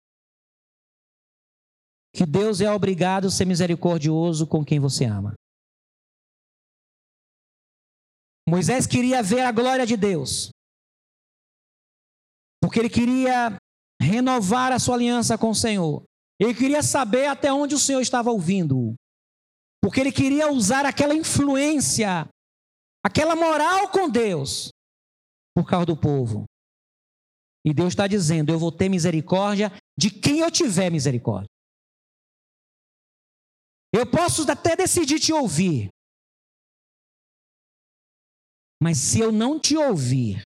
que 2.14 2.26
Deus 2.26 2.60
é 2.60 2.72
obrigado 2.72 3.28
a 3.28 3.32
ser 3.32 3.46
misericordioso 3.46 4.48
com 4.48 4.66
quem 4.66 4.80
você 4.80 5.06
ama. 5.06 5.34
Moisés 8.48 8.88
queria 8.88 9.22
ver 9.22 9.42
a 9.42 9.52
glória 9.52 9.86
de 9.86 9.96
Deus, 9.96 10.50
porque 12.62 12.80
ele 12.80 12.90
queria 12.90 13.56
renovar 14.02 14.72
a 14.72 14.80
sua 14.80 14.96
aliança 14.96 15.38
com 15.38 15.52
o 15.52 15.56
Senhor. 15.56 16.04
Ele 16.40 16.54
queria 16.54 16.82
saber 16.82 17.28
até 17.28 17.52
onde 17.52 17.76
o 17.76 17.80
Senhor 17.80 18.00
estava 18.00 18.32
ouvindo, 18.32 18.96
porque 19.84 20.00
ele 20.00 20.12
queria 20.12 20.50
usar 20.52 20.86
aquela 20.86 21.14
influência, 21.14 22.30
aquela 23.06 23.36
moral 23.36 23.92
com 23.92 24.10
Deus, 24.10 24.70
por 25.54 25.68
causa 25.68 25.88
do 25.88 25.98
povo. 25.98 26.46
E 27.66 27.74
Deus 27.74 27.90
está 27.90 28.08
dizendo: 28.08 28.52
Eu 28.52 28.60
vou 28.60 28.72
ter 28.72 28.88
misericórdia 28.88 29.70
de 29.98 30.10
quem 30.10 30.40
eu 30.40 30.50
tiver 30.50 30.90
misericórdia. 30.90 31.50
Eu 33.94 34.10
posso 34.10 34.50
até 34.50 34.76
decidir 34.76 35.20
te 35.20 35.34
ouvir. 35.34 35.90
Mas 38.82 38.98
se 38.98 39.20
eu 39.20 39.32
não 39.32 39.60
te 39.60 39.76
ouvir, 39.76 40.42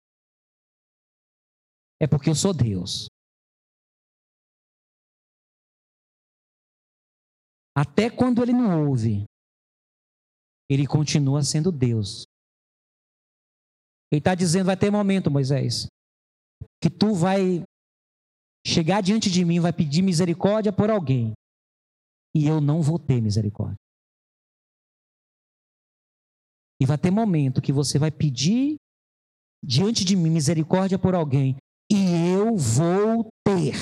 é 2.01 2.07
porque 2.07 2.29
eu 2.29 2.35
sou 2.35 2.51
Deus. 2.51 3.07
Até 7.75 8.09
quando 8.09 8.41
ele 8.41 8.53
não 8.53 8.87
ouve, 8.87 9.25
ele 10.69 10.85
continua 10.85 11.43
sendo 11.43 11.71
Deus. 11.71 12.23
Ele 14.11 14.19
está 14.19 14.35
dizendo: 14.35 14.67
vai 14.67 14.77
ter 14.77 14.91
momento, 14.91 15.31
Moisés, 15.31 15.87
que 16.81 16.89
tu 16.89 17.13
vai 17.13 17.63
chegar 18.65 19.01
diante 19.01 19.29
de 19.29 19.43
mim, 19.43 19.59
vai 19.59 19.73
pedir 19.73 20.01
misericórdia 20.01 20.71
por 20.71 20.89
alguém, 20.89 21.33
e 22.35 22.47
eu 22.47 22.61
não 22.61 22.81
vou 22.81 22.99
ter 22.99 23.21
misericórdia. 23.21 23.75
E 26.79 26.85
vai 26.85 26.97
ter 26.97 27.11
momento 27.11 27.61
que 27.61 27.71
você 27.71 27.97
vai 27.97 28.11
pedir 28.11 28.75
diante 29.63 30.03
de 30.03 30.15
mim 30.15 30.29
misericórdia 30.29 30.99
por 30.99 31.15
alguém, 31.15 31.55
e 31.91 31.95
eu 32.35 32.55
vou 32.55 33.27
ter 33.45 33.73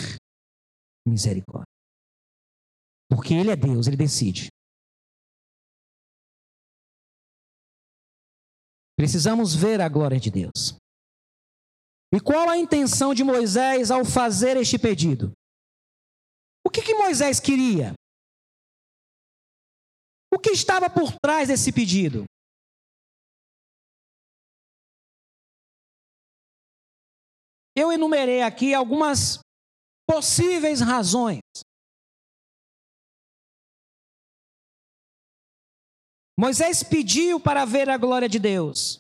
misericórdia. 1.08 1.71
Porque 3.14 3.34
Ele 3.34 3.52
é 3.52 3.56
Deus, 3.58 3.88
Ele 3.88 3.98
decide. 3.98 4.48
Precisamos 8.96 9.54
ver 9.54 9.82
a 9.82 9.90
glória 9.90 10.18
de 10.18 10.32
Deus. 10.32 10.78
E 12.14 12.22
qual 12.22 12.50
a 12.50 12.58
intenção 12.58 13.14
de 13.14 13.24
Moisés 13.24 13.92
ao 13.92 14.06
fazer 14.06 14.56
este 14.56 14.80
pedido? 14.80 15.34
O 16.66 16.70
que, 16.70 16.82
que 16.82 16.94
Moisés 16.94 17.40
queria? 17.40 17.94
O 20.34 20.40
que 20.40 20.52
estava 20.52 20.90
por 20.90 21.12
trás 21.22 21.50
desse 21.50 21.74
pedido? 21.74 22.24
Eu 27.76 27.92
enumerei 27.92 28.42
aqui 28.42 28.74
algumas 28.74 29.40
possíveis 30.08 30.80
razões. 30.80 31.42
Moisés 36.42 36.82
pediu 36.82 37.40
para 37.40 37.66
ver 37.66 37.88
a 37.88 37.98
glória 38.00 38.28
de 38.28 38.40
Deus. 38.40 38.98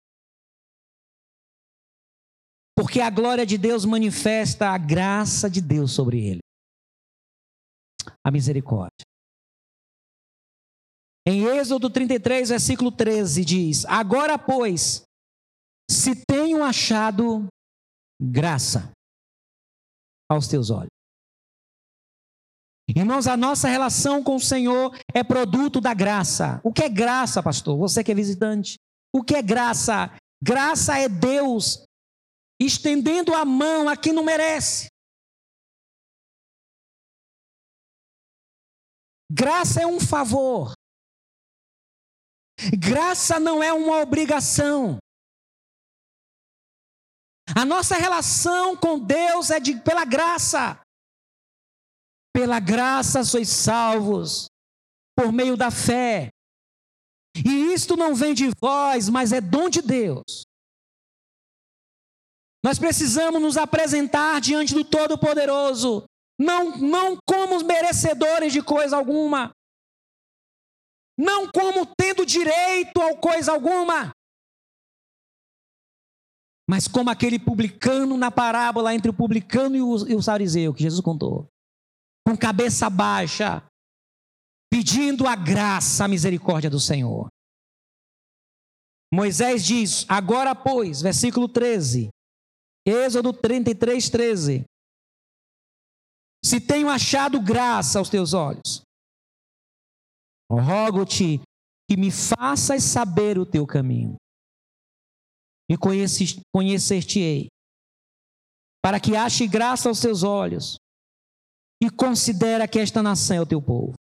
Porque 2.77 3.01
a 3.01 3.10
glória 3.10 3.47
de 3.47 3.58
Deus 3.58 3.84
manifesta 3.84 4.69
a 4.69 4.77
graça 4.77 5.49
de 5.49 5.60
Deus 5.60 5.91
sobre 5.91 6.23
ele. 6.23 6.39
A 8.23 8.30
misericórdia. 8.30 9.04
Em 11.27 11.45
Êxodo 11.45 11.89
33, 11.89 12.49
versículo 12.49 12.91
13, 12.91 13.43
diz: 13.43 13.86
Agora, 13.86 14.38
pois, 14.38 15.01
se 15.89 16.23
tenho 16.23 16.63
achado 16.63 17.47
graça 18.21 18.91
aos 20.30 20.47
teus 20.47 20.69
olhos. 20.69 21.00
Irmãos, 22.95 23.27
a 23.27 23.38
nossa 23.38 23.67
relação 23.67 24.23
com 24.23 24.36
o 24.36 24.39
Senhor 24.39 24.97
é 25.13 25.23
produto 25.23 25.80
da 25.80 25.93
graça. 25.93 26.60
O 26.63 26.73
que 26.73 26.84
é 26.84 26.89
graça, 26.89 27.41
pastor? 27.41 27.77
Você 27.77 28.04
que 28.04 28.12
é 28.12 28.15
visitante. 28.15 28.77
O 29.13 29.23
que 29.23 29.36
é 29.36 29.41
graça? 29.41 30.12
Graça 30.41 30.97
é 30.97 31.08
Deus 31.08 31.84
estendendo 32.60 33.34
a 33.34 33.43
mão 33.45 33.89
a 33.89 33.95
quem 33.95 34.13
não 34.13 34.23
merece. 34.23 34.88
Graça 39.32 39.82
é 39.82 39.88
um 39.88 39.99
favor. 39.99 40.73
Graça 42.77 43.39
não 43.39 43.63
é 43.63 43.71
uma 43.71 44.01
obrigação. 44.01 44.97
A 47.56 47.65
nossa 47.65 47.95
relação 47.95 48.75
com 48.77 48.99
Deus 48.99 49.49
é 49.49 49.60
de, 49.60 49.80
pela 49.82 50.06
graça. 50.06 50.80
Pela 52.34 52.60
graça 52.60 53.24
sois 53.24 53.50
salvos, 53.50 54.48
por 55.15 55.32
meio 55.32 55.58
da 55.58 55.70
fé. 55.70 56.30
E 57.36 57.74
isto 57.74 57.96
não 57.96 58.15
vem 58.15 58.34
de 58.34 58.50
vós, 58.60 59.10
mas 59.10 59.32
é 59.32 59.41
dom 59.41 59.70
de 59.70 59.82
Deus. 59.82 60.44
Nós 62.63 62.78
precisamos 62.78 63.41
nos 63.41 63.58
apresentar 63.58 64.39
diante 64.39 64.74
do 64.74 64.86
Todo-Poderoso, 64.86 66.06
não, 66.39 66.78
não 66.78 67.17
como 67.28 67.63
merecedores 67.65 68.54
de 68.54 68.62
coisa 68.62 68.96
alguma, 68.96 69.52
não 71.17 71.50
como 71.52 71.86
tendo 71.98 72.26
direito 72.26 73.02
a 73.02 73.17
coisa 73.17 73.52
alguma, 73.52 74.12
mas 76.70 76.88
como 76.88 77.10
aquele 77.10 77.38
publicano 77.38 78.15
na 78.15 78.32
parábola 78.32 78.94
entre 78.94 79.10
o 79.10 79.13
publicano 79.13 79.76
e 79.76 79.82
o, 79.82 80.08
e 80.08 80.67
o 80.67 80.74
que 80.74 80.84
Jesus 80.84 81.02
contou, 81.02 81.50
com 82.27 82.38
cabeça 82.38 82.89
baixa, 82.89 83.63
pedindo 84.71 85.27
a 85.27 85.36
graça, 85.36 86.05
a 86.05 86.07
misericórdia 86.07 86.69
do 86.69 86.79
Senhor. 86.79 87.27
Moisés 89.13 89.65
diz: 89.65 90.05
Agora, 90.07 90.55
pois, 90.55 91.01
versículo 91.01 91.49
13, 91.49 92.10
Êxodo 92.86 93.34
33, 93.34 94.10
13. 94.10 94.65
Se 96.43 96.60
tenho 96.60 96.89
achado 96.89 97.39
graça 97.39 97.99
aos 97.99 98.10
teus 98.10 98.34
olhos, 98.34 98.81
rogo-te 100.49 101.39
que 101.89 101.97
me 101.97 102.10
faças 102.10 102.84
saber 102.84 103.38
o 103.38 103.45
teu 103.45 103.67
caminho 103.67 104.15
e 105.69 105.77
conhecer-te-ei, 105.77 107.47
para 108.84 108.99
que 108.99 109.15
ache 109.15 109.47
graça 109.47 109.88
aos 109.88 109.99
teus 109.99 110.23
olhos 110.23 110.77
e 111.82 111.89
considera 111.89 112.67
que 112.67 112.78
esta 112.78 113.02
nação 113.02 113.38
é 113.38 113.41
o 113.41 113.46
teu 113.46 113.62
povo. 113.62 113.94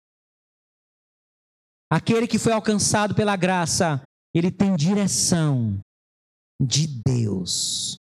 Aquele 1.91 2.29
que 2.29 2.39
foi 2.39 2.53
alcançado 2.53 3.15
pela 3.15 3.35
graça, 3.37 4.03
ele 4.35 4.53
tem 4.53 4.77
direção 4.77 5.81
de 6.61 6.87
Deus. 7.05 7.97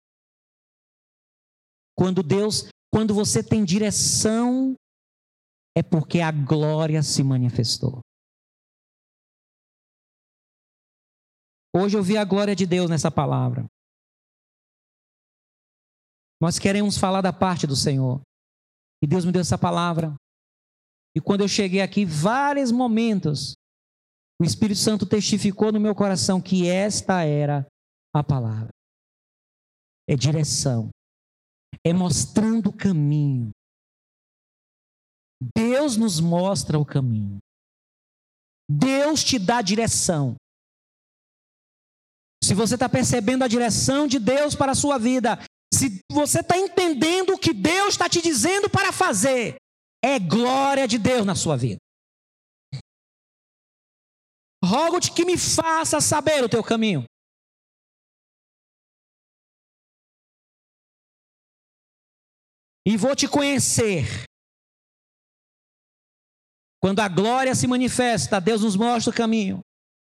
Quando 1.96 2.22
Deus, 2.22 2.68
quando 2.92 3.14
você 3.14 3.42
tem 3.42 3.64
direção, 3.64 4.74
é 5.76 5.82
porque 5.82 6.20
a 6.20 6.30
glória 6.30 7.02
se 7.02 7.22
manifestou. 7.22 8.00
Hoje 11.74 11.96
eu 11.96 12.02
vi 12.02 12.16
a 12.16 12.24
glória 12.24 12.54
de 12.54 12.66
Deus 12.66 12.90
nessa 12.90 13.10
palavra. 13.10 13.64
Nós 16.40 16.58
queremos 16.58 16.98
falar 16.98 17.20
da 17.20 17.32
parte 17.32 17.66
do 17.66 17.76
Senhor. 17.76 18.20
E 19.02 19.06
Deus 19.06 19.24
me 19.24 19.32
deu 19.32 19.40
essa 19.40 19.58
palavra. 19.58 20.14
E 21.16 21.20
quando 21.20 21.40
eu 21.40 21.48
cheguei 21.48 21.80
aqui, 21.80 22.04
vários 22.04 22.70
momentos, 22.70 23.54
o 24.40 24.44
Espírito 24.44 24.78
Santo 24.78 25.06
testificou 25.06 25.72
no 25.72 25.80
meu 25.80 25.94
coração 25.94 26.40
que 26.40 26.68
esta 26.68 27.24
era 27.24 27.66
a 28.14 28.22
palavra. 28.22 28.70
É 30.08 30.16
direção. 30.16 30.90
É 31.84 31.92
mostrando 31.92 32.68
o 32.68 32.76
caminho. 32.76 33.50
Deus 35.56 35.96
nos 35.96 36.20
mostra 36.20 36.78
o 36.78 36.84
caminho. 36.84 37.38
Deus 38.70 39.24
te 39.24 39.38
dá 39.38 39.62
direção. 39.62 40.36
Se 42.42 42.54
você 42.54 42.74
está 42.74 42.88
percebendo 42.88 43.44
a 43.44 43.48
direção 43.48 44.06
de 44.06 44.18
Deus 44.18 44.54
para 44.54 44.72
a 44.72 44.74
sua 44.74 44.98
vida, 44.98 45.38
se 45.80 46.04
você 46.12 46.40
está 46.40 46.58
entendendo 46.58 47.30
o 47.30 47.38
que 47.38 47.54
Deus 47.54 47.94
está 47.94 48.06
te 48.06 48.20
dizendo 48.20 48.68
para 48.68 48.92
fazer, 48.92 49.56
é 50.04 50.18
glória 50.18 50.86
de 50.86 50.98
Deus 50.98 51.24
na 51.24 51.34
sua 51.34 51.56
vida. 51.56 51.78
Rogo-te 54.62 55.10
que 55.12 55.24
me 55.24 55.38
faça 55.38 55.98
saber 56.02 56.44
o 56.44 56.48
teu 56.48 56.62
caminho. 56.62 57.04
E 62.86 62.96
vou 62.98 63.16
te 63.16 63.26
conhecer. 63.26 64.24
Quando 66.82 67.00
a 67.00 67.08
glória 67.08 67.54
se 67.54 67.66
manifesta, 67.66 68.40
Deus 68.40 68.62
nos 68.62 68.76
mostra 68.76 69.10
o 69.10 69.16
caminho. 69.16 69.60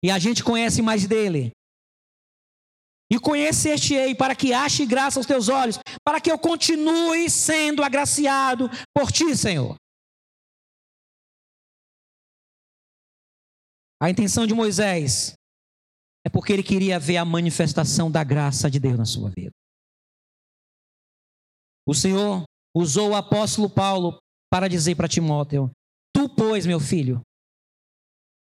E 0.03 0.11
a 0.11 0.19
gente 0.19 0.45
conhece 0.45 0.83
mais 0.83 1.07
dele 1.07 1.53
e 3.11 3.19
conhecer-te-ei 3.19 4.15
para 4.15 4.35
que 4.35 4.53
ache 4.53 4.87
graça 4.87 5.19
aos 5.19 5.27
teus 5.27 5.49
olhos, 5.49 5.79
para 6.05 6.21
que 6.21 6.31
eu 6.31 6.39
continue 6.39 7.29
sendo 7.31 7.83
agraciado 7.83 8.69
por 8.95 9.13
ti, 9.13 9.37
Senhor. 9.37 9.77
A 14.03 14.11
intenção 14.11 14.47
de 14.47 14.55
Moisés 14.55 15.35
é 16.27 16.31
porque 16.31 16.53
ele 16.53 16.63
queria 16.63 16.99
ver 16.99 17.19
a 17.19 17.25
manifestação 17.25 18.11
da 18.11 18.25
graça 18.25 18.71
de 18.71 18.81
Deus 18.81 18.99
na 18.99 19.05
sua 19.05 19.31
vida. 19.31 19.53
O 21.87 21.95
Senhor 21.95 22.45
usou 22.75 23.11
o 23.11 23.15
apóstolo 23.15 23.69
Paulo 23.69 24.19
para 24.51 24.69
dizer 24.69 24.97
para 24.97 25.09
Timóteo: 25.09 25.71
Tu, 26.15 26.29
pois, 26.35 26.67
meu 26.67 26.81
filho, 26.81 27.21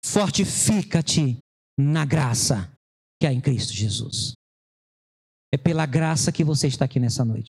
fortifica-te 0.05 1.38
na 1.79 2.05
graça 2.05 2.72
que 3.20 3.27
há 3.27 3.33
em 3.33 3.40
Cristo 3.40 3.72
Jesus. 3.72 4.35
É 5.55 5.57
pela 5.57 5.87
graça 5.87 6.33
que 6.33 6.43
você 6.43 6.67
está 6.67 6.85
aqui 6.85 6.99
nessa 6.99 7.25
noite. 7.25 7.47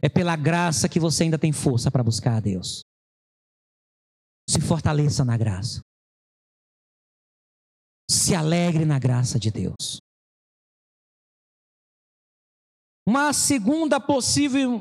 É 0.00 0.08
pela 0.08 0.34
graça 0.36 0.88
que 0.88 0.98
você 0.98 1.24
ainda 1.24 1.38
tem 1.38 1.52
força 1.52 1.90
para 1.90 2.02
buscar 2.02 2.36
a 2.36 2.40
Deus. 2.40 2.80
Se 4.48 4.58
fortaleça 4.58 5.22
na 5.22 5.36
graça. 5.36 5.80
Se 8.10 8.34
alegre 8.34 8.86
na 8.86 8.98
graça 8.98 9.38
de 9.38 9.50
Deus. 9.50 10.00
uma 13.06 13.32
segunda 13.32 14.00
possível 14.00 14.80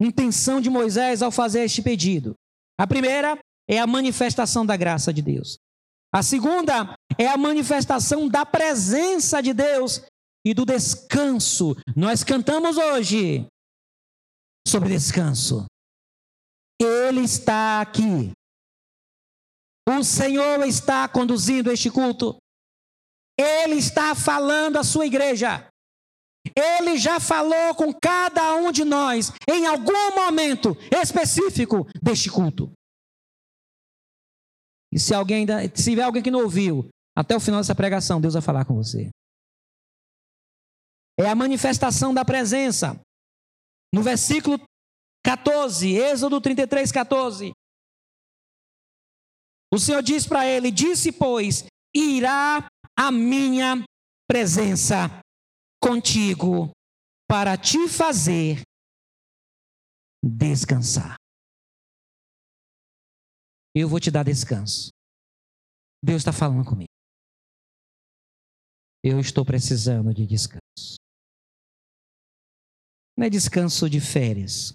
intenção 0.00 0.60
de 0.60 0.68
Moisés 0.68 1.22
ao 1.22 1.30
fazer 1.30 1.60
este 1.60 1.80
pedido. 1.80 2.34
A 2.78 2.86
primeira 2.86 3.38
é 3.68 3.78
a 3.78 3.86
manifestação 3.86 4.66
da 4.66 4.76
graça 4.76 5.12
de 5.12 5.22
Deus. 5.22 5.56
A 6.12 6.22
segunda 6.22 6.94
é 7.16 7.28
a 7.28 7.36
manifestação 7.36 8.28
da 8.28 8.44
presença 8.44 9.40
de 9.40 9.54
Deus 9.54 10.02
e 10.44 10.52
do 10.54 10.64
descanso. 10.64 11.74
Nós 11.96 12.24
cantamos 12.24 12.76
hoje 12.76 13.46
sobre 14.66 14.88
descanso. 14.88 15.66
Ele 16.80 17.20
está 17.20 17.80
aqui. 17.80 18.32
O 19.88 20.02
Senhor 20.02 20.64
está 20.66 21.08
conduzindo 21.08 21.70
este 21.70 21.90
culto. 21.90 22.36
Ele 23.38 23.76
está 23.76 24.14
falando 24.14 24.76
à 24.78 24.84
sua 24.84 25.06
igreja. 25.06 25.68
Ele 26.56 26.98
já 26.98 27.20
falou 27.20 27.74
com 27.74 27.92
cada 27.92 28.54
um 28.56 28.72
de 28.72 28.84
nós 28.84 29.32
em 29.48 29.66
algum 29.66 30.14
momento 30.14 30.76
específico 30.90 31.86
deste 32.02 32.30
culto. 32.30 32.72
E 34.92 34.98
se 34.98 35.14
alguém 35.14 35.38
ainda, 35.38 35.62
se 35.74 35.90
tiver 35.90 36.02
alguém 36.02 36.22
que 36.22 36.30
não 36.30 36.42
ouviu, 36.42 36.88
até 37.16 37.34
o 37.34 37.40
final 37.40 37.60
dessa 37.60 37.74
pregação, 37.74 38.20
Deus 38.20 38.34
vai 38.34 38.42
falar 38.42 38.64
com 38.64 38.74
você. 38.74 39.08
É 41.18 41.28
a 41.28 41.34
manifestação 41.34 42.14
da 42.14 42.24
presença. 42.24 42.98
No 43.94 44.02
versículo 44.02 44.58
14, 45.24 45.94
Êxodo 45.94 46.40
33, 46.40 46.90
14. 46.90 47.52
O 49.72 49.78
Senhor 49.78 50.02
diz 50.02 50.26
para 50.26 50.46
ele: 50.46 50.70
Disse, 50.70 51.12
pois, 51.12 51.64
irá 51.94 52.66
a 52.98 53.12
minha 53.12 53.84
presença 54.26 55.08
contigo 55.80 56.70
para 57.28 57.56
te 57.56 57.88
fazer 57.88 58.62
descansar. 60.22 61.16
Eu 63.74 63.88
vou 63.88 63.98
te 63.98 64.10
dar 64.10 64.22
descanso. 64.22 64.90
Deus 66.04 66.20
está 66.20 66.32
falando 66.32 66.64
comigo. 66.64 66.90
Eu 69.02 69.18
estou 69.18 69.44
precisando 69.44 70.12
de 70.12 70.26
descanso. 70.26 71.01
Não 73.16 73.26
é 73.26 73.30
descanso 73.30 73.88
de 73.88 74.00
férias. 74.00 74.72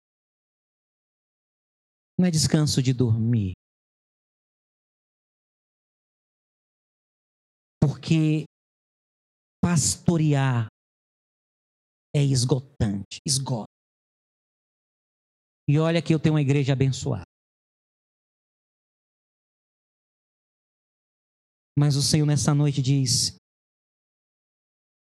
Não 2.19 2.28
é 2.28 2.32
descanso 2.32 2.82
de 2.82 2.93
dormir. 2.93 3.54
Porque 7.80 8.45
pastorear 9.62 10.67
é 12.15 12.23
esgotante, 12.23 13.19
esgota. 13.26 13.67
E 15.69 15.78
olha 15.78 16.02
que 16.02 16.13
eu 16.13 16.19
tenho 16.19 16.36
uma 16.36 16.41
igreja 16.41 16.73
abençoada. 16.73 17.26
Mas 21.78 21.95
o 21.95 22.02
Senhor 22.02 22.26
nessa 22.26 22.56
noite 22.56 22.82
diz: 22.82 23.36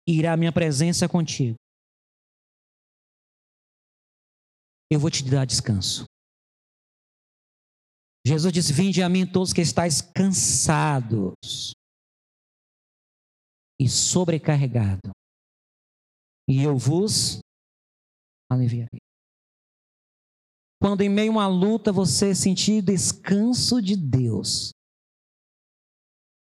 irá 0.08 0.34
a 0.34 0.38
minha 0.38 0.52
presença 0.52 1.08
contigo. 1.08 1.56
Eu 4.92 5.00
vou 5.00 5.12
te 5.12 5.24
dar 5.24 5.46
descanso. 5.46 6.06
Jesus 8.26 8.52
disse: 8.52 8.74
Vinde 8.74 9.02
a 9.02 9.10
mim 9.10 9.26
todos 9.26 9.54
que 9.54 9.62
estáis 9.62 10.02
cansados 10.02 11.74
e 13.80 13.88
sobrecarregados, 13.88 15.12
e 16.50 16.62
eu 16.64 16.78
vos 16.78 17.40
aliviarei. 18.52 19.00
Quando 20.82 21.02
em 21.02 21.10
meio 21.10 21.32
a 21.32 21.36
uma 21.36 21.48
luta 21.48 21.92
você 21.92 22.34
sentir 22.34 22.82
descanso 22.82 23.82
de 23.82 23.96
Deus, 23.96 24.72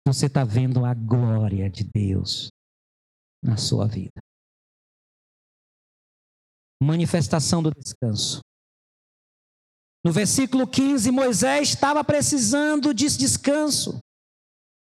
você 0.07 0.27
está 0.27 0.43
vendo 0.43 0.85
a 0.85 0.93
glória 0.93 1.69
de 1.69 1.83
Deus 1.83 2.49
na 3.43 3.57
sua 3.57 3.87
vida. 3.87 4.21
Manifestação 6.81 7.61
do 7.63 7.71
descanso. 7.71 8.41
No 10.05 10.11
versículo 10.11 10.67
15, 10.67 11.11
Moisés 11.11 11.69
estava 11.69 12.03
precisando 12.03 12.93
de 12.93 13.07
descanso. 13.17 13.99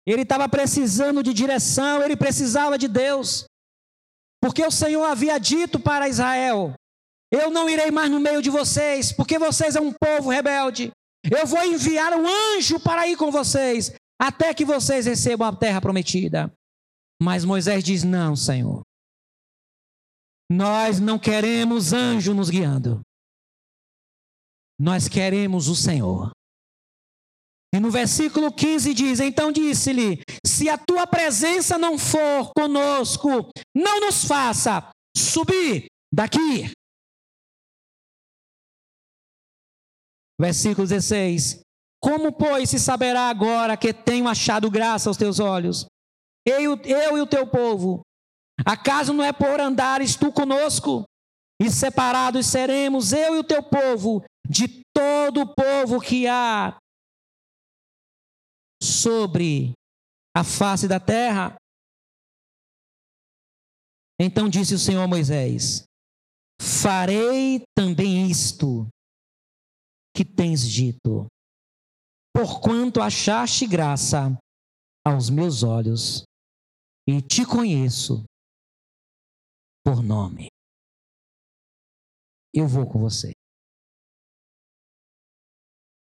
Ele 0.06 0.22
estava 0.22 0.48
precisando 0.48 1.22
de 1.22 1.32
direção, 1.32 2.02
ele 2.02 2.16
precisava 2.16 2.78
de 2.78 2.86
Deus. 2.86 3.44
Porque 4.40 4.64
o 4.64 4.70
Senhor 4.70 5.04
havia 5.04 5.38
dito 5.38 5.80
para 5.80 6.08
Israel: 6.08 6.74
Eu 7.32 7.50
não 7.50 7.68
irei 7.68 7.90
mais 7.90 8.10
no 8.10 8.20
meio 8.20 8.40
de 8.40 8.50
vocês, 8.50 9.12
porque 9.12 9.38
vocês 9.38 9.74
é 9.74 9.80
um 9.80 9.92
povo 9.92 10.30
rebelde. 10.30 10.90
Eu 11.24 11.46
vou 11.46 11.64
enviar 11.64 12.12
um 12.12 12.26
anjo 12.26 12.78
para 12.78 13.08
ir 13.08 13.16
com 13.16 13.32
vocês, 13.32 13.92
até 14.20 14.54
que 14.54 14.64
vocês 14.64 15.06
recebam 15.06 15.48
a 15.48 15.56
terra 15.56 15.80
prometida. 15.80 16.52
Mas 17.20 17.44
Moisés 17.44 17.82
diz: 17.82 18.04
Não, 18.04 18.36
Senhor. 18.36 18.82
Nós 20.50 21.00
não 21.00 21.18
queremos 21.18 21.92
anjo 21.92 22.32
nos 22.32 22.48
guiando. 22.50 23.00
Nós 24.78 25.08
queremos 25.08 25.68
o 25.68 25.74
Senhor. 25.74 26.30
E 27.74 27.80
no 27.80 27.90
versículo 27.90 28.52
15 28.52 28.94
diz: 28.94 29.20
Então 29.20 29.50
disse-lhe: 29.50 30.22
Se 30.46 30.68
a 30.68 30.78
tua 30.78 31.06
presença 31.06 31.76
não 31.76 31.98
for 31.98 32.52
conosco, 32.54 33.50
não 33.74 34.00
nos 34.00 34.24
faça 34.24 34.88
subir 35.16 35.86
daqui. 36.12 36.70
Versículo 40.40 40.86
16: 40.86 41.60
Como, 42.00 42.32
pois, 42.32 42.70
se 42.70 42.78
saberá 42.78 43.28
agora 43.28 43.76
que 43.76 43.92
tenho 43.92 44.28
achado 44.28 44.70
graça 44.70 45.10
aos 45.10 45.16
teus 45.16 45.40
olhos? 45.40 45.86
Eu, 46.46 46.80
eu 46.84 47.18
e 47.18 47.20
o 47.20 47.26
teu 47.26 47.46
povo. 47.46 48.02
Acaso 48.64 49.12
não 49.12 49.24
é 49.24 49.32
por 49.32 49.60
andares 49.60 50.16
tu 50.16 50.32
conosco? 50.32 51.04
E 51.60 51.70
separados 51.70 52.46
seremos 52.46 53.12
eu 53.12 53.36
e 53.36 53.38
o 53.38 53.44
teu 53.44 53.62
povo 53.62 54.24
de 54.48 54.82
todo 54.94 55.42
o 55.42 55.54
povo 55.54 56.00
que 56.00 56.26
há 56.26 56.78
sobre 58.82 59.72
a 60.36 60.44
face 60.44 60.86
da 60.86 61.00
terra. 61.00 61.56
Então 64.20 64.48
disse 64.48 64.74
o 64.74 64.78
Senhor 64.78 65.02
a 65.02 65.08
Moisés: 65.08 65.84
Farei 66.60 67.62
também 67.74 68.30
isto 68.30 68.86
que 70.14 70.24
tens 70.24 70.66
dito, 70.66 71.26
porquanto 72.34 73.02
achaste 73.02 73.66
graça 73.66 74.38
aos 75.06 75.28
meus 75.28 75.62
olhos 75.62 76.22
e 77.08 77.20
te 77.20 77.44
conheço 77.44 78.24
por 79.86 80.02
nome. 80.02 80.48
Eu 82.52 82.66
vou 82.66 82.90
com 82.90 82.98
você. 82.98 83.30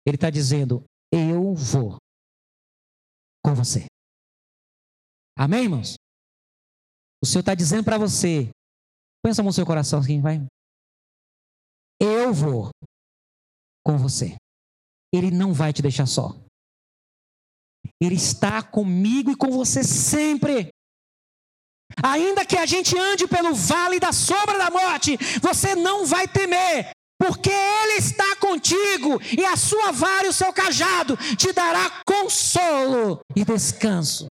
Ele 0.06 0.18
está 0.18 0.30
dizendo: 0.30 0.84
Eu 1.10 1.56
vou 1.56 1.96
com 3.42 3.56
você. 3.56 3.86
Amém, 5.38 5.64
irmãos? 5.64 5.96
O 7.24 7.26
Senhor 7.26 7.40
está 7.40 7.56
dizendo 7.56 7.86
para 7.86 7.98
você, 7.98 8.50
mão 9.24 9.46
no 9.46 9.54
seu 9.54 9.66
coração 9.66 10.00
assim, 10.00 10.20
vai. 10.20 10.46
Eu 11.98 12.34
vou 12.34 12.72
com 13.86 13.98
você. 13.98 14.36
Ele 15.14 15.32
não 15.32 15.54
vai 15.54 15.72
te 15.72 15.82
deixar 15.82 16.08
só. 16.08 16.32
Ele 18.02 18.16
está 18.16 18.62
comigo 18.62 19.32
e 19.32 19.38
com 19.38 19.50
você 19.50 19.82
sempre. 19.82 20.72
Ainda 22.04 22.46
que 22.46 22.58
a 22.58 22.66
gente 22.66 22.98
ande 22.98 23.28
pelo 23.28 23.54
vale 23.54 24.00
da 24.00 24.12
sombra 24.12 24.58
da 24.58 24.70
morte, 24.70 25.18
você 25.42 25.76
não 25.76 26.06
vai 26.06 26.28
temer, 26.28 26.92
porque 27.20 27.52
Ele 27.52 27.94
está 27.94 28.36
contigo, 28.38 29.22
e 29.38 29.46
a 29.46 29.56
sua 29.56 29.92
vara 29.92 30.26
e 30.26 30.30
o 30.30 30.34
seu 30.34 30.52
cajado 30.52 31.18
te 31.38 31.52
dará 31.54 32.02
consolo 32.06 33.20
e 33.36 33.44
descanso. 33.44 34.28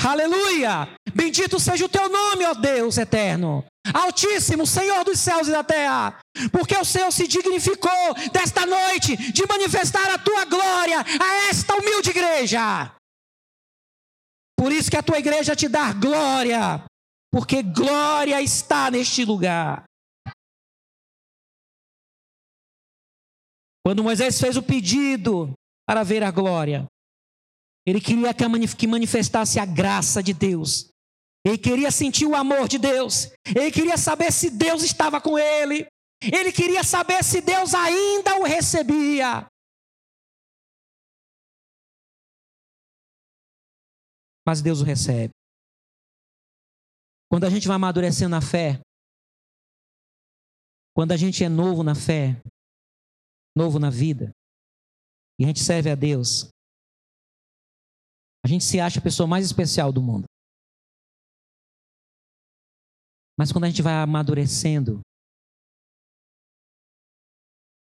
Aleluia! 0.00 0.88
Bendito 1.12 1.58
seja 1.58 1.84
o 1.84 1.88
teu 1.88 2.08
nome, 2.08 2.44
ó 2.46 2.54
Deus 2.54 2.98
eterno. 2.98 3.64
Altíssimo, 3.92 4.66
Senhor 4.66 5.04
dos 5.04 5.18
céus 5.18 5.48
e 5.48 5.50
da 5.50 5.64
terra, 5.64 6.18
porque 6.52 6.76
o 6.76 6.84
Senhor 6.84 7.10
se 7.10 7.26
dignificou 7.26 8.14
desta 8.32 8.64
noite 8.64 9.16
de 9.16 9.46
manifestar 9.48 10.10
a 10.10 10.18
tua 10.18 10.44
glória 10.44 11.00
a 11.00 11.48
esta 11.48 11.74
humilde 11.74 12.10
igreja. 12.10 12.92
Por 14.58 14.72
isso 14.72 14.90
que 14.90 14.96
a 14.96 15.02
tua 15.02 15.20
igreja 15.20 15.54
te 15.54 15.68
dá 15.68 15.92
glória, 15.92 16.84
porque 17.30 17.62
glória 17.62 18.42
está 18.42 18.90
neste 18.90 19.24
lugar. 19.24 19.84
Quando 23.86 24.02
Moisés 24.02 24.40
fez 24.40 24.56
o 24.56 24.62
pedido 24.62 25.52
para 25.86 26.02
ver 26.02 26.24
a 26.24 26.32
glória, 26.32 26.86
ele 27.86 28.00
queria 28.00 28.34
que 28.34 28.86
manifestasse 28.86 29.60
a 29.60 29.64
graça 29.64 30.20
de 30.20 30.34
Deus. 30.34 30.88
Ele 31.46 31.56
queria 31.56 31.90
sentir 31.90 32.26
o 32.26 32.34
amor 32.34 32.68
de 32.68 32.78
Deus. 32.78 33.30
Ele 33.46 33.70
queria 33.70 33.96
saber 33.96 34.32
se 34.32 34.50
Deus 34.50 34.82
estava 34.82 35.20
com 35.20 35.38
ele. 35.38 35.86
Ele 36.20 36.50
queria 36.50 36.82
saber 36.82 37.22
se 37.22 37.40
Deus 37.40 37.74
ainda 37.74 38.40
o 38.40 38.42
recebia. 38.42 39.46
Mas 44.48 44.62
Deus 44.62 44.80
o 44.80 44.84
recebe. 44.84 45.28
Quando 47.30 47.44
a 47.44 47.50
gente 47.50 47.68
vai 47.68 47.76
amadurecendo 47.76 48.30
na 48.30 48.40
fé, 48.40 48.80
quando 50.96 51.12
a 51.12 51.18
gente 51.18 51.44
é 51.44 51.50
novo 51.50 51.82
na 51.82 51.94
fé, 51.94 52.40
novo 53.54 53.78
na 53.78 53.90
vida, 53.90 54.32
e 55.38 55.44
a 55.44 55.48
gente 55.48 55.60
serve 55.60 55.90
a 55.90 55.94
Deus, 55.94 56.48
a 58.42 58.48
gente 58.48 58.64
se 58.64 58.80
acha 58.80 59.00
a 59.00 59.02
pessoa 59.02 59.26
mais 59.26 59.44
especial 59.44 59.92
do 59.92 60.00
mundo. 60.00 60.24
Mas 63.38 63.52
quando 63.52 63.64
a 63.64 63.68
gente 63.68 63.82
vai 63.82 64.02
amadurecendo, 64.02 65.02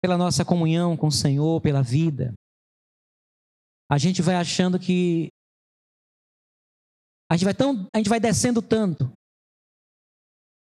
pela 0.01 0.17
nossa 0.17 0.43
comunhão 0.43 0.97
com 0.97 1.09
o 1.09 1.11
Senhor, 1.11 1.61
pela 1.61 1.83
vida, 1.83 2.33
a 3.87 3.99
gente 3.99 4.23
vai 4.23 4.33
achando 4.33 4.79
que 4.79 5.29
a 7.35 7.37
gente 7.37 7.43
vai 7.43 7.53
tão, 7.53 7.85
a 7.93 7.97
gente 7.97 8.09
vai 8.09 8.19
descendo 8.19 8.61
tanto 8.61 9.11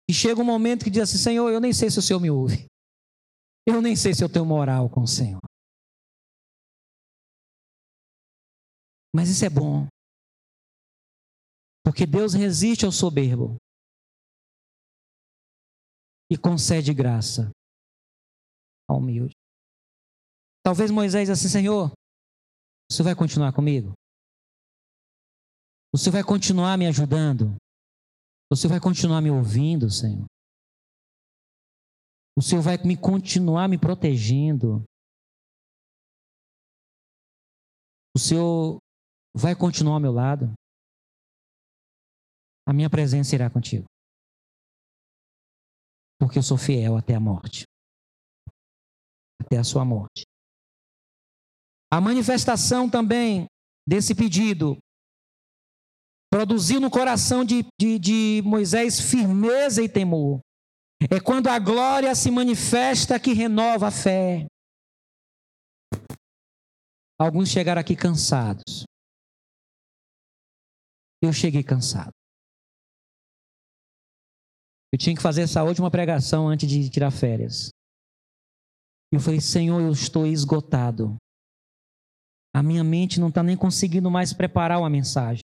e 0.10 0.14
chega 0.14 0.42
um 0.42 0.46
momento 0.46 0.84
que 0.84 0.90
diz 0.90 1.04
assim: 1.04 1.18
Senhor, 1.18 1.48
eu 1.52 1.62
nem 1.62 1.72
sei 1.72 1.92
se 1.92 2.00
o 2.00 2.02
Senhor 2.02 2.20
me 2.20 2.32
ouve. 2.32 2.66
Eu 3.68 3.82
nem 3.82 3.96
sei 3.96 4.14
se 4.14 4.24
eu 4.24 4.32
tenho 4.32 4.46
moral 4.46 4.90
com 4.90 5.02
o 5.02 5.08
Senhor. 5.08 5.42
Mas 9.16 9.30
isso 9.30 9.46
é 9.46 9.50
bom. 9.50 9.88
Porque 11.84 12.06
Deus 12.06 12.34
resiste 12.34 12.84
ao 12.84 12.92
soberbo 12.92 13.58
e 16.32 16.38
concede 16.38 16.94
graça 16.94 17.52
ao 18.90 18.98
humilde. 18.98 19.34
Talvez 20.64 20.90
Moisés 20.90 21.30
assim, 21.30 21.48
Senhor, 21.48 21.92
você 22.92 23.04
vai 23.04 23.16
continuar 23.16 23.54
comigo? 23.54 23.94
Você 25.96 26.12
vai 26.12 26.26
continuar 26.26 26.78
me 26.78 26.88
ajudando? 26.88 27.56
Você 28.52 28.68
vai 28.68 28.82
continuar 28.82 29.22
me 29.22 29.32
ouvindo, 29.32 29.90
Senhor? 29.90 30.26
O 32.38 32.42
Senhor 32.42 32.62
vai 32.62 32.76
me 32.76 32.98
continuar 32.98 33.70
me 33.70 33.80
protegendo? 33.80 34.84
O 38.14 38.20
Senhor 38.20 38.78
vai 39.34 39.56
continuar 39.56 39.94
ao 39.94 40.02
meu 40.02 40.12
lado? 40.12 40.52
A 42.68 42.74
minha 42.74 42.90
presença 42.90 43.34
irá 43.34 43.50
contigo. 43.50 43.86
Porque 46.20 46.38
eu 46.38 46.44
sou 46.44 46.58
fiel 46.58 46.98
até 46.98 47.16
a 47.16 47.22
morte. 47.22 47.64
Até 49.42 49.60
a 49.60 49.64
sua 49.64 49.86
morte. 49.86 50.26
A 51.90 52.02
manifestação 52.02 52.90
também 52.90 53.46
desse 53.88 54.14
pedido 54.14 54.78
produziu 56.36 56.82
no 56.82 56.92
coração 56.92 57.46
de, 57.46 57.64
de, 57.80 57.98
de 57.98 58.42
Moisés 58.44 59.00
firmeza 59.00 59.82
e 59.82 59.88
temor. 59.88 60.42
É 61.10 61.18
quando 61.18 61.48
a 61.48 61.58
glória 61.58 62.14
se 62.14 62.30
manifesta 62.30 63.18
que 63.18 63.32
renova 63.32 63.88
a 63.88 63.92
fé. 63.92 64.46
Alguns 67.18 67.48
chegaram 67.48 67.80
aqui 67.80 67.96
cansados. 67.96 68.84
Eu 71.24 71.32
cheguei 71.32 71.64
cansado. 71.64 72.12
Eu 74.94 75.00
tinha 75.00 75.16
que 75.16 75.22
fazer 75.22 75.44
essa 75.44 75.64
última 75.64 75.90
pregação 75.90 76.50
antes 76.50 76.70
de 76.70 76.90
tirar 76.90 77.12
férias. 77.12 77.70
Eu 79.10 79.22
falei, 79.22 79.40
Senhor, 79.40 79.80
eu 79.80 79.94
estou 79.94 80.28
esgotado. 80.28 81.16
A 82.54 82.62
minha 82.62 82.84
mente 82.84 83.22
não 83.22 83.30
está 83.30 83.42
nem 83.42 83.56
conseguindo 83.56 84.12
mais 84.12 84.34
preparar 84.34 84.80
uma 84.80 84.90
mensagem 84.90 85.45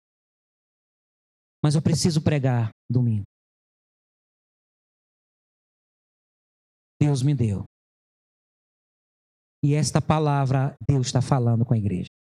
mas 1.65 1.75
eu 1.75 1.81
preciso 1.81 2.23
pregar 2.23 2.69
domingo. 2.91 3.25
Deus 7.01 7.23
me 7.23 7.35
deu. 7.35 7.65
E 9.65 9.73
esta 9.73 9.99
palavra 9.99 10.77
Deus 10.87 11.07
está 11.07 11.23
falando 11.23 11.65
com 11.65 11.73
a 11.73 11.79
igreja. 11.79 12.11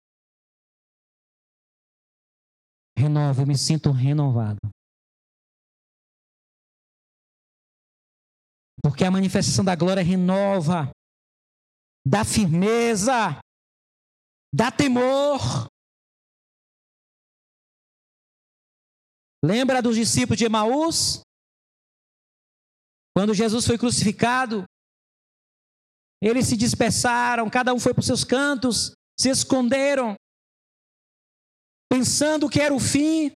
Renova, 2.97 3.43
eu 3.43 3.47
me 3.47 3.59
sinto 3.59 3.91
renovado. 3.91 4.61
Porque 8.83 9.05
a 9.05 9.11
manifestação 9.11 9.63
da 9.63 9.77
glória 9.77 10.03
renova, 10.03 10.91
dá 12.07 12.25
firmeza, 12.25 13.39
dá 14.55 14.73
temor, 14.73 15.69
Lembra 19.45 19.83
dos 19.83 19.95
discípulos 19.95 20.39
de 20.39 20.47
Emaús? 20.47 21.21
Quando 23.15 23.35
Jesus 23.35 23.67
foi 23.67 23.77
crucificado, 23.77 24.65
eles 26.23 26.47
se 26.47 26.57
dispersaram, 26.57 27.51
cada 27.51 27.75
um 27.75 27.79
foi 27.79 27.93
para 27.93 28.01
os 28.01 28.07
seus 28.07 28.25
cantos, 28.25 28.93
se 29.21 29.29
esconderam, 29.29 30.15
pensando 31.93 32.49
que 32.49 32.59
era 32.59 32.75
o 32.75 32.81
fim. 32.81 33.33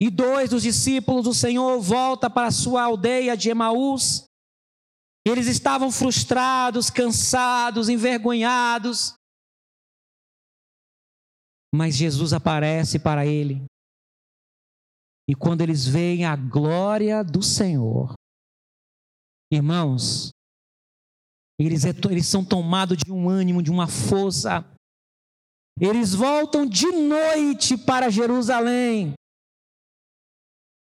E 0.00 0.08
dois 0.08 0.50
dos 0.50 0.62
discípulos 0.62 1.24
do 1.24 1.34
Senhor 1.34 1.80
voltam 1.80 2.30
para 2.30 2.46
a 2.46 2.52
sua 2.52 2.84
aldeia 2.84 3.36
de 3.36 3.50
Emaús. 3.50 4.24
Eles 5.26 5.48
estavam 5.48 5.90
frustrados, 5.90 6.88
cansados, 6.88 7.88
envergonhados. 7.88 9.14
Mas 11.74 11.96
Jesus 11.96 12.32
aparece 12.32 13.00
para 13.00 13.26
ele 13.26 13.66
e 15.32 15.34
quando 15.34 15.62
eles 15.62 15.86
veem 15.86 16.26
a 16.26 16.36
glória 16.36 17.24
do 17.24 17.42
Senhor, 17.42 18.12
irmãos, 19.50 20.28
eles, 21.58 21.86
é 21.86 21.90
eles 22.10 22.26
são 22.26 22.44
tomados 22.44 22.98
de 22.98 23.10
um 23.10 23.30
ânimo, 23.30 23.62
de 23.62 23.70
uma 23.70 23.88
força. 23.88 24.62
Eles 25.80 26.12
voltam 26.12 26.66
de 26.66 26.86
noite 26.86 27.78
para 27.78 28.10
Jerusalém. 28.10 29.14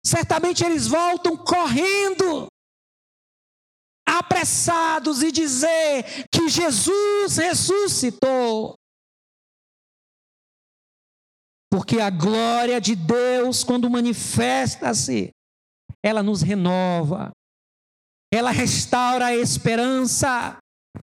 Certamente 0.06 0.64
eles 0.64 0.86
voltam 0.86 1.36
correndo, 1.36 2.46
apressados 4.08 5.22
e 5.22 5.30
dizer 5.30 6.26
que 6.32 6.48
Jesus 6.48 7.36
ressuscitou. 7.36 8.74
Porque 11.70 12.00
a 12.00 12.10
glória 12.10 12.80
de 12.80 12.96
Deus, 12.96 13.62
quando 13.62 13.88
manifesta-se, 13.88 15.30
ela 16.02 16.20
nos 16.22 16.42
renova, 16.42 17.30
ela 18.32 18.50
restaura 18.50 19.26
a 19.26 19.36
esperança, 19.36 20.58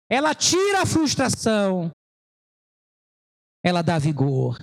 ela 0.09 0.35
tira 0.35 0.81
a 0.81 0.85
frustração, 0.85 1.89
ela 3.63 3.81
dá 3.81 3.97
vigor. 3.97 4.59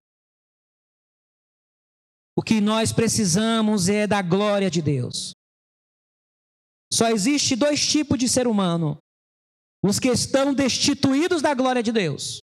O 2.37 2.43
que 2.43 2.61
nós 2.61 2.93
precisamos 2.93 3.89
é 3.89 4.07
da 4.07 4.21
glória 4.21 4.71
de 4.71 4.83
Deus. 4.83 5.33
Só 6.93 7.09
existe 7.09 7.57
dois 7.57 7.87
tipos 7.87 8.19
de 8.19 8.29
ser 8.29 8.47
humano: 8.47 8.99
os 9.83 9.99
que 9.99 10.09
estão 10.09 10.53
destituídos 10.53 11.41
da 11.41 11.55
glória 11.55 11.83
de 11.83 11.93
Deus 11.93 12.41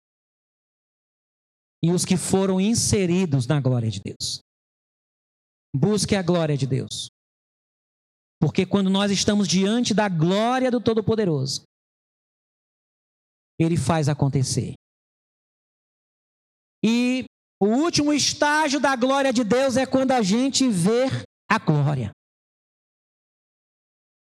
e 1.84 1.92
os 1.92 2.06
que 2.06 2.16
foram 2.16 2.62
inseridos 2.62 3.48
na 3.48 3.60
glória 3.60 3.90
de 3.90 4.00
Deus. 4.00 4.42
Busque 5.76 6.16
a 6.16 6.22
glória 6.22 6.58
de 6.58 6.68
Deus. 6.68 7.10
Porque 8.40 8.66
quando 8.66 8.90
nós 8.90 9.12
estamos 9.12 9.48
diante 9.48 9.94
da 9.94 10.10
glória 10.10 10.70
do 10.70 10.82
Todo-Poderoso, 10.82 11.64
Ele 13.60 13.78
faz 13.78 14.10
acontecer. 14.10 14.74
E 16.84 17.26
o 17.62 17.68
último 17.68 18.12
estágio 18.12 18.80
da 18.80 18.96
glória 18.96 19.32
de 19.32 19.44
Deus 19.44 19.78
é 19.78 19.86
quando 19.86 20.12
a 20.12 20.22
gente 20.22 20.68
vê 20.68 21.06
a 21.50 21.60
glória. 21.60 22.12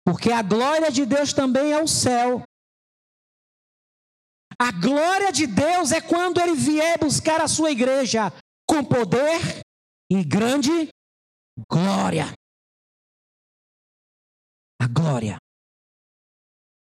Porque 0.05 0.31
a 0.31 0.41
glória 0.41 0.91
de 0.93 1.05
Deus 1.05 1.33
também 1.33 1.73
é 1.73 1.83
o 1.83 1.89
céu. 1.89 2.45
A 4.59 4.73
glória 4.73 5.31
de 5.31 5.47
Deus 5.47 5.93
é 5.93 6.01
quando 6.01 6.41
ele 6.41 6.55
vier 6.55 6.99
buscar 6.99 7.41
a 7.41 7.49
sua 7.49 7.71
igreja 7.71 8.33
com 8.67 8.83
poder 8.83 9.61
e 10.11 10.25
grande 10.25 10.89
glória. 11.71 12.33
A 14.81 14.89
glória. 14.89 15.37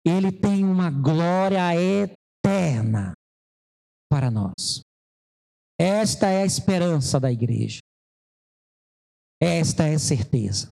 Ele 0.06 0.30
tem 0.30 0.64
uma 0.64 0.90
glória 0.90 1.74
eterna 1.74 3.12
para 4.08 4.30
nós. 4.30 4.80
Esta 5.80 6.28
é 6.28 6.42
a 6.42 6.46
esperança 6.46 7.18
da 7.18 7.30
igreja. 7.30 7.80
Esta 9.40 9.86
é 9.86 9.94
a 9.94 9.98
certeza. 9.98 10.68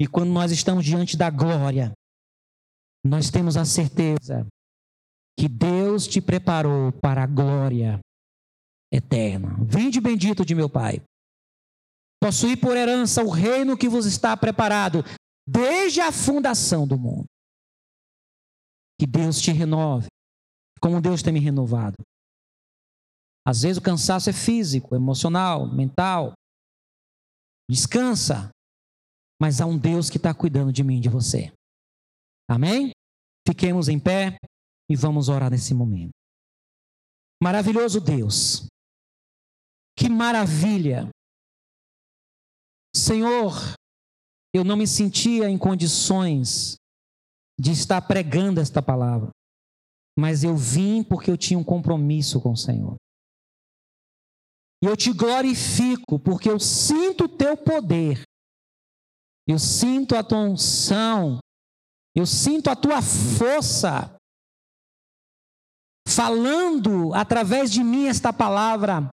E 0.00 0.06
quando 0.06 0.30
nós 0.30 0.50
estamos 0.50 0.84
diante 0.84 1.16
da 1.16 1.30
glória, 1.30 1.92
nós 3.04 3.30
temos 3.30 3.56
a 3.56 3.64
certeza 3.64 4.46
que 5.40 5.48
Deus 5.48 6.06
te 6.06 6.20
preparou 6.20 6.92
para 6.92 7.22
a 7.22 7.26
glória 7.26 7.98
eterna. 8.92 9.56
Vinde 9.64 9.98
bendito 9.98 10.44
de 10.44 10.54
meu 10.54 10.68
Pai. 10.68 11.02
Possuir 12.22 12.60
por 12.60 12.76
herança 12.76 13.24
o 13.24 13.30
reino 13.30 13.74
que 13.74 13.88
vos 13.88 14.04
está 14.04 14.36
preparado 14.36 15.02
desde 15.48 16.02
a 16.02 16.12
fundação 16.12 16.86
do 16.86 16.98
mundo. 16.98 17.24
Que 19.00 19.06
Deus 19.06 19.40
te 19.40 19.50
renove, 19.50 20.08
como 20.78 21.00
Deus 21.00 21.22
tem 21.22 21.32
me 21.32 21.40
renovado. 21.40 21.96
Às 23.48 23.62
vezes 23.62 23.78
o 23.78 23.82
cansaço 23.82 24.28
é 24.28 24.34
físico, 24.34 24.94
emocional, 24.94 25.66
mental. 25.66 26.34
Descansa. 27.70 28.50
Mas 29.40 29.62
há 29.62 29.64
um 29.64 29.78
Deus 29.78 30.10
que 30.10 30.18
está 30.18 30.34
cuidando 30.34 30.70
de 30.70 30.84
mim 30.84 31.00
de 31.00 31.08
você. 31.08 31.50
Amém? 32.46 32.90
Fiquemos 33.48 33.88
em 33.88 33.98
pé 33.98 34.36
e 34.90 34.96
vamos 34.96 35.28
orar 35.28 35.50
nesse 35.50 35.72
momento. 35.72 36.10
Maravilhoso 37.40 38.00
Deus. 38.00 38.66
Que 39.96 40.08
maravilha. 40.08 41.08
Senhor, 42.94 43.52
eu 44.52 44.64
não 44.64 44.76
me 44.76 44.86
sentia 44.86 45.48
em 45.48 45.56
condições 45.56 46.74
de 47.58 47.70
estar 47.70 48.02
pregando 48.02 48.60
esta 48.60 48.82
palavra, 48.82 49.30
mas 50.18 50.42
eu 50.42 50.56
vim 50.56 51.04
porque 51.04 51.30
eu 51.30 51.38
tinha 51.38 51.58
um 51.58 51.64
compromisso 51.64 52.40
com 52.40 52.50
o 52.52 52.56
Senhor. 52.56 52.96
E 54.82 54.86
eu 54.86 54.96
te 54.96 55.12
glorifico 55.12 56.18
porque 56.18 56.50
eu 56.50 56.58
sinto 56.58 57.24
o 57.24 57.28
teu 57.28 57.56
poder, 57.56 58.22
eu 59.46 59.58
sinto 59.58 60.16
a 60.16 60.24
tua 60.24 60.40
unção, 60.40 61.38
eu 62.16 62.26
sinto 62.26 62.68
a 62.70 62.74
tua 62.74 63.00
força 63.00 64.16
falando 66.10 67.14
através 67.14 67.70
de 67.70 67.82
mim 67.82 68.06
esta 68.06 68.32
palavra, 68.32 69.08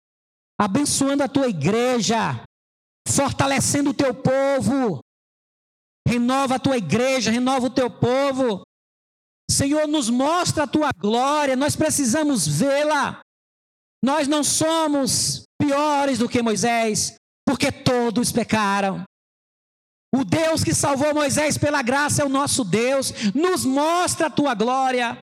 abençoando 0.61 1.23
a 1.23 1.29
tua 1.29 1.49
igreja, 1.49 2.43
fortalecendo 3.09 3.91
o 3.91 3.95
teu 3.95 4.15
povo. 4.15 5.01
Renova 6.09 6.55
a 6.55 6.59
tua 6.59 6.77
igreja, 6.77 7.31
renova 7.31 7.67
o 7.67 7.71
teu 7.71 7.91
povo. 7.91 8.63
Senhor, 9.51 9.87
nos 9.87 10.09
mostra 10.09 10.65
a 10.65 10.67
tua 10.67 10.91
glória, 10.97 11.57
nós 11.57 11.77
precisamos 11.77 12.47
vê-la. 12.47 13.21
Nós 14.05 14.29
não 14.29 14.45
somos 14.45 15.43
piores 15.61 16.19
do 16.19 16.29
que 16.29 16.43
Moisés, 16.43 17.15
porque 17.47 17.73
todos 17.73 18.31
pecaram. 18.31 19.05
O 20.15 20.25
Deus 20.25 20.63
que 20.63 20.73
salvou 20.73 21.13
Moisés 21.15 21.59
pela 21.59 21.83
graça 21.83 22.23
é 22.23 22.25
o 22.25 22.29
nosso 22.29 22.65
Deus. 22.65 23.13
Nos 23.35 23.65
mostra 23.65 24.29
a 24.29 24.31
tua 24.31 24.55
glória, 24.55 25.19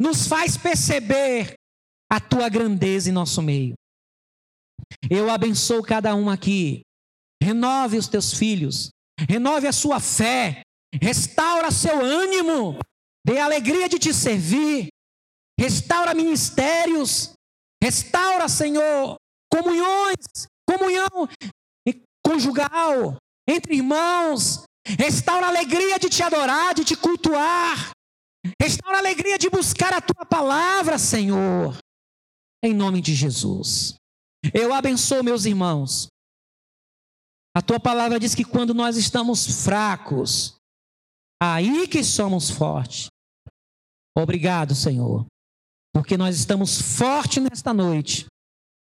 nos 0.00 0.26
faz 0.26 0.56
perceber 0.56 1.54
a 2.10 2.20
tua 2.20 2.48
grandeza 2.48 3.08
em 3.08 3.12
nosso 3.12 3.42
meio. 3.42 3.74
Eu 5.10 5.30
abençoo 5.30 5.82
cada 5.82 6.14
um 6.14 6.30
aqui. 6.30 6.82
Renove 7.42 7.98
os 7.98 8.08
teus 8.08 8.32
filhos, 8.32 8.90
renove 9.28 9.66
a 9.66 9.72
sua 9.72 10.00
fé, 10.00 10.62
restaura 11.00 11.70
seu 11.70 12.00
ânimo, 12.00 12.78
dê 13.26 13.38
alegria 13.38 13.88
de 13.88 13.98
te 13.98 14.12
servir, 14.14 14.88
restaura 15.60 16.14
ministérios, 16.14 17.32
restaura, 17.82 18.48
Senhor, 18.48 19.16
comunhões, 19.52 20.16
comunhão 20.68 21.28
conjugal 22.26 23.16
entre 23.48 23.76
irmãos, 23.76 24.64
restaura 24.98 25.46
a 25.46 25.48
alegria 25.48 25.98
de 25.98 26.08
te 26.08 26.22
adorar, 26.22 26.74
de 26.74 26.84
te 26.84 26.96
cultuar, 26.96 27.90
restaura 28.60 28.96
a 28.96 29.00
alegria 29.00 29.38
de 29.38 29.48
buscar 29.48 29.92
a 29.92 30.00
tua 30.00 30.24
palavra, 30.24 30.98
Senhor, 30.98 31.76
em 32.62 32.74
nome 32.74 33.00
de 33.00 33.14
Jesus. 33.14 33.94
Eu 34.54 34.72
abençoo 34.72 35.22
meus 35.22 35.44
irmãos. 35.44 36.08
A 37.56 37.62
tua 37.62 37.80
palavra 37.80 38.20
diz 38.20 38.34
que 38.34 38.44
quando 38.44 38.74
nós 38.74 38.96
estamos 38.96 39.64
fracos, 39.64 40.56
aí 41.42 41.88
que 41.88 42.04
somos 42.04 42.50
fortes. 42.50 43.08
Obrigado, 44.16 44.74
Senhor, 44.74 45.26
porque 45.92 46.16
nós 46.16 46.36
estamos 46.36 46.80
fortes 46.98 47.42
nesta 47.42 47.72
noite, 47.72 48.26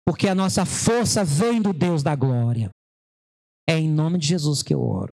porque 0.06 0.28
a 0.28 0.34
nossa 0.34 0.64
força 0.64 1.24
vem 1.24 1.60
do 1.60 1.72
Deus 1.72 2.02
da 2.02 2.14
glória. 2.14 2.70
É 3.68 3.76
em 3.78 3.88
nome 3.88 4.18
de 4.18 4.26
Jesus 4.26 4.62
que 4.62 4.74
eu 4.74 4.80
oro. 4.80 5.12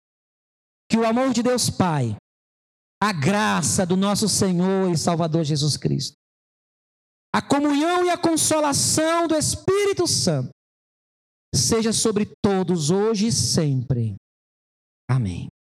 Que 0.90 0.96
o 0.96 1.06
amor 1.06 1.32
de 1.32 1.42
Deus 1.42 1.70
Pai, 1.70 2.16
a 3.04 3.12
graça 3.12 3.84
do 3.84 3.96
nosso 3.96 4.26
Senhor 4.30 4.90
e 4.90 4.96
Salvador 4.96 5.44
Jesus 5.44 5.76
Cristo, 5.76 6.14
a 7.34 7.42
comunhão 7.42 8.06
e 8.06 8.08
a 8.08 8.16
consolação 8.16 9.28
do 9.28 9.36
Espírito 9.36 10.06
Santo 10.06 10.48
seja 11.54 11.92
sobre 11.92 12.26
todos 12.42 12.90
hoje 12.90 13.26
e 13.26 13.32
sempre. 13.32 14.14
Amém. 15.08 15.48